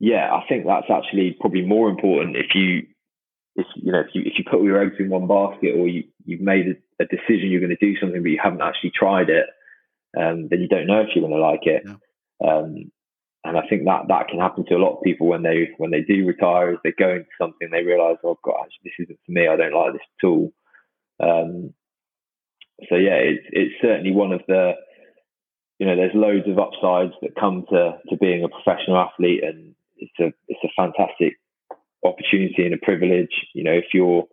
[0.00, 2.86] Yeah, I think that's actually probably more important if you
[3.56, 5.88] if you know if you if you put all your eggs in one basket or
[5.88, 8.92] you you've made a, a decision you're going to do something but you haven't actually
[8.94, 9.46] tried it,
[10.16, 11.82] um, then you don't know if you're going to like it.
[11.84, 12.48] Yeah.
[12.48, 12.90] Um,
[13.44, 15.90] and I think that that can happen to a lot of people when they when
[15.90, 19.32] they do retire, as they go into something, they realise, oh gosh, this isn't for
[19.32, 19.48] me.
[19.48, 20.52] I don't like this at all.
[21.20, 21.74] Um,
[22.88, 24.72] so yeah, it's it's certainly one of the
[25.78, 29.74] you know there's loads of upsides that come to to being a professional athlete, and
[29.98, 31.34] it's a it's a fantastic
[32.04, 33.46] opportunity and a privilege.
[33.54, 34.24] You know, if you're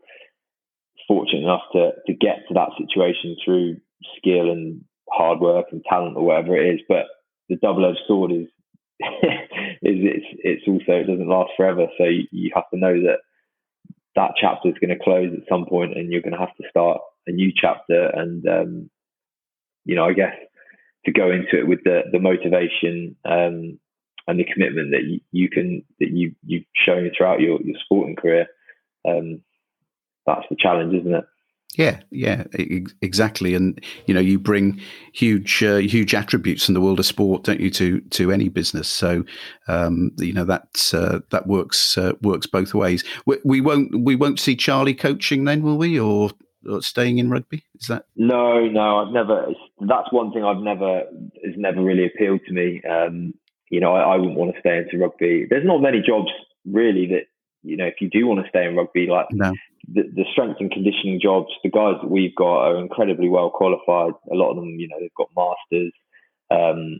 [1.07, 3.77] fortunate enough to to get to that situation through
[4.17, 7.05] skill and hard work and talent or whatever it is, but
[7.49, 8.47] the double-edged sword is
[9.81, 11.87] is it's it's also it doesn't last forever.
[11.97, 13.19] So you, you have to know that
[14.15, 16.69] that chapter is going to close at some point, and you're going to have to
[16.69, 18.07] start a new chapter.
[18.07, 18.89] And um,
[19.83, 20.33] you know, I guess
[21.05, 23.79] to go into it with the the motivation um,
[24.27, 28.15] and the commitment that you, you, can that you you've shown throughout your your sporting
[28.15, 28.47] career.
[29.07, 29.41] Um,
[30.25, 31.25] that's the challenge, isn't it?
[31.77, 32.45] Yeah, yeah,
[33.01, 33.53] exactly.
[33.53, 34.79] And you know, you bring
[35.13, 38.87] huge, uh, huge attributes in the world of sport, don't you, to to any business?
[38.87, 39.25] So,
[39.67, 43.03] um, you know, that uh, that works uh, works both ways.
[43.25, 46.31] We, we, won't we won't see Charlie coaching then, will we, or,
[46.69, 47.63] or, staying in rugby?
[47.79, 48.05] Is that?
[48.15, 49.47] No, no, I've never.
[49.81, 51.03] That's one thing I've never
[51.43, 52.81] has never really appealed to me.
[52.89, 53.33] Um,
[53.69, 55.47] you know, I, I wouldn't want to stay into rugby.
[55.49, 56.31] There's not many jobs
[56.65, 57.23] really that
[57.63, 59.53] you know if you do want to stay in rugby, like no
[59.87, 64.13] the, the strength and conditioning jobs, the guys that we've got are incredibly well qualified.
[64.31, 65.93] A lot of them, you know, they've got masters.
[66.49, 66.99] Um,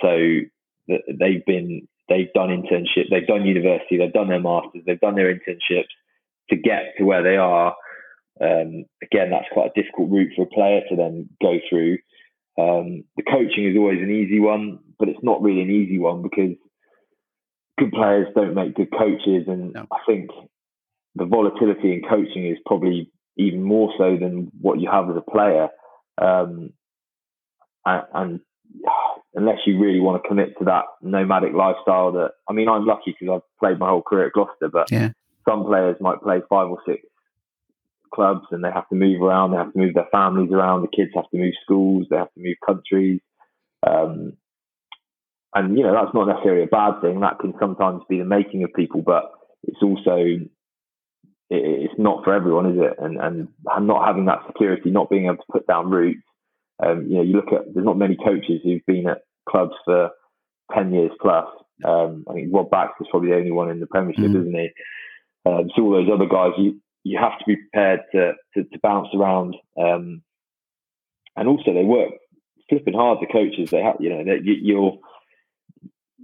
[0.00, 0.40] so
[0.88, 5.34] they've been, they've done internship, they've done university, they've done their masters, they've done their
[5.34, 5.92] internships
[6.50, 7.74] to get to where they are.
[8.40, 11.98] Um, again, that's quite a difficult route for a player to then go through.
[12.58, 16.22] Um, the coaching is always an easy one, but it's not really an easy one
[16.22, 16.56] because
[17.78, 19.44] good players don't make good coaches.
[19.48, 19.86] And no.
[19.92, 20.30] I think
[21.16, 25.30] the volatility in coaching is probably even more so than what you have as a
[25.30, 25.68] player.
[26.20, 26.70] Um,
[27.84, 28.40] and, and,
[29.36, 33.16] unless you really want to commit to that nomadic lifestyle, that I mean, I'm lucky
[33.18, 35.10] because I've played my whole career at Gloucester, but yeah.
[35.48, 37.02] some players might play five or six
[38.14, 40.96] clubs and they have to move around, they have to move their families around, the
[40.96, 43.20] kids have to move schools, they have to move countries.
[43.86, 44.34] Um,
[45.54, 47.20] and you know that's not necessarily a bad thing.
[47.20, 49.30] That can sometimes be the making of people, but
[49.62, 50.40] it's also
[51.50, 52.94] it's not for everyone, is it?
[52.98, 53.48] And and
[53.86, 56.22] not having that security, not being able to put down roots.
[56.84, 60.10] Um, you know, you look at there's not many coaches who've been at clubs for
[60.74, 61.46] ten years plus.
[61.84, 64.40] Um, I think Rob Baxter's probably the only one in the Premiership, mm-hmm.
[64.40, 64.70] isn't he?
[65.46, 68.78] Um, so all those other guys, you you have to be prepared to to, to
[68.82, 70.22] bounce around, um,
[71.36, 72.10] and also they work
[72.68, 73.18] flipping hard.
[73.20, 74.98] The coaches, they have, you know, you, you're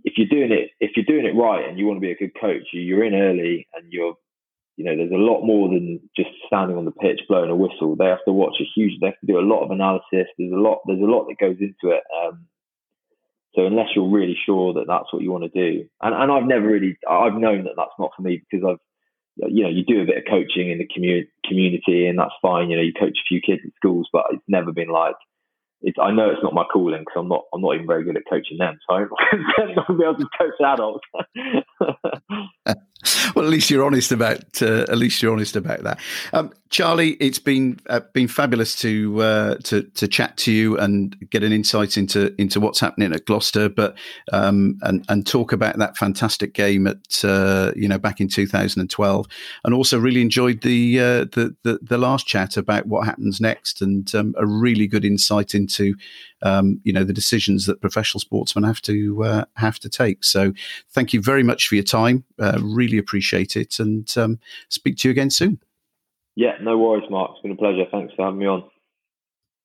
[0.03, 2.17] if you're doing it if you're doing it right and you want to be a
[2.17, 4.15] good coach, you're in early and you're
[4.81, 7.97] you know, there's a lot more than just standing on the pitch blowing a whistle.
[7.97, 8.99] They have to watch a huge.
[8.99, 10.33] They have to do a lot of analysis.
[10.39, 10.81] There's a lot.
[10.87, 12.03] There's a lot that goes into it.
[12.17, 12.47] Um,
[13.55, 16.47] so unless you're really sure that that's what you want to do, and and I've
[16.47, 18.81] never really, I've known that that's not for me because I've,
[19.43, 22.35] Uh, you know, you do a bit of coaching in the community, community, and that's
[22.43, 22.71] fine.
[22.71, 25.17] You know, you coach a few kids at schools, but it's never been like
[25.83, 28.17] it's, I know it's not my calling because I'm not I'm not even very good
[28.17, 31.07] at coaching them, so I'm not going to be able to coach adults.
[33.35, 35.99] well, at least you're honest about uh, at least you're honest about that,
[36.33, 37.13] um, Charlie.
[37.13, 41.53] It's been uh, been fabulous to uh, to to chat to you and get an
[41.53, 43.97] insight into into what's happening at Gloucester, but
[44.33, 49.27] um, and and talk about that fantastic game at uh, you know back in 2012,
[49.65, 53.81] and also really enjoyed the uh, the, the, the last chat about what happens next,
[53.81, 55.95] and um, a really good insight into into
[56.43, 60.25] um, you know the decisions that professional sportsmen have to uh, have to take.
[60.25, 60.53] So
[60.91, 62.25] thank you very much for your time.
[62.39, 64.39] Uh, really appreciate it, and um,
[64.69, 65.61] speak to you again soon.
[66.37, 67.33] Yeah, no worries, Mark.
[67.33, 67.85] It's been a pleasure.
[67.91, 68.65] Thanks for having me on.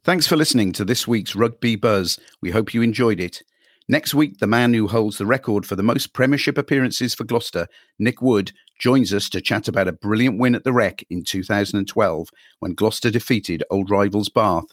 [0.04, 2.20] Thanks for listening to this week's Rugby Buzz.
[2.42, 3.42] We hope you enjoyed it.
[3.88, 7.68] Next week, the man who holds the record for the most Premiership appearances for Gloucester,
[8.00, 12.30] Nick Wood, joins us to chat about a brilliant win at the Rec in 2012
[12.60, 14.66] when Gloucester defeated old rivals Bath.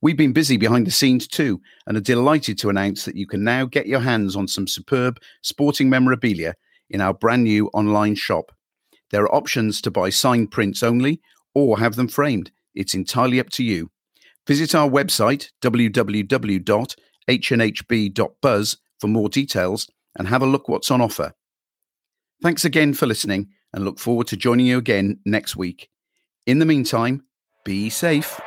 [0.00, 3.42] We've been busy behind the scenes too, and are delighted to announce that you can
[3.42, 6.54] now get your hands on some superb sporting memorabilia
[6.90, 8.52] in our brand new online shop.
[9.10, 11.20] There are options to buy signed prints only
[11.54, 12.52] or have them framed.
[12.74, 13.90] It's entirely up to you.
[14.46, 15.96] Visit our website, www.hnhb.buzz,
[18.98, 21.32] for more details and have a look what's on offer.
[22.42, 25.88] Thanks again for listening and look forward to joining you again next week.
[26.46, 27.24] In the meantime,
[27.64, 28.40] be safe.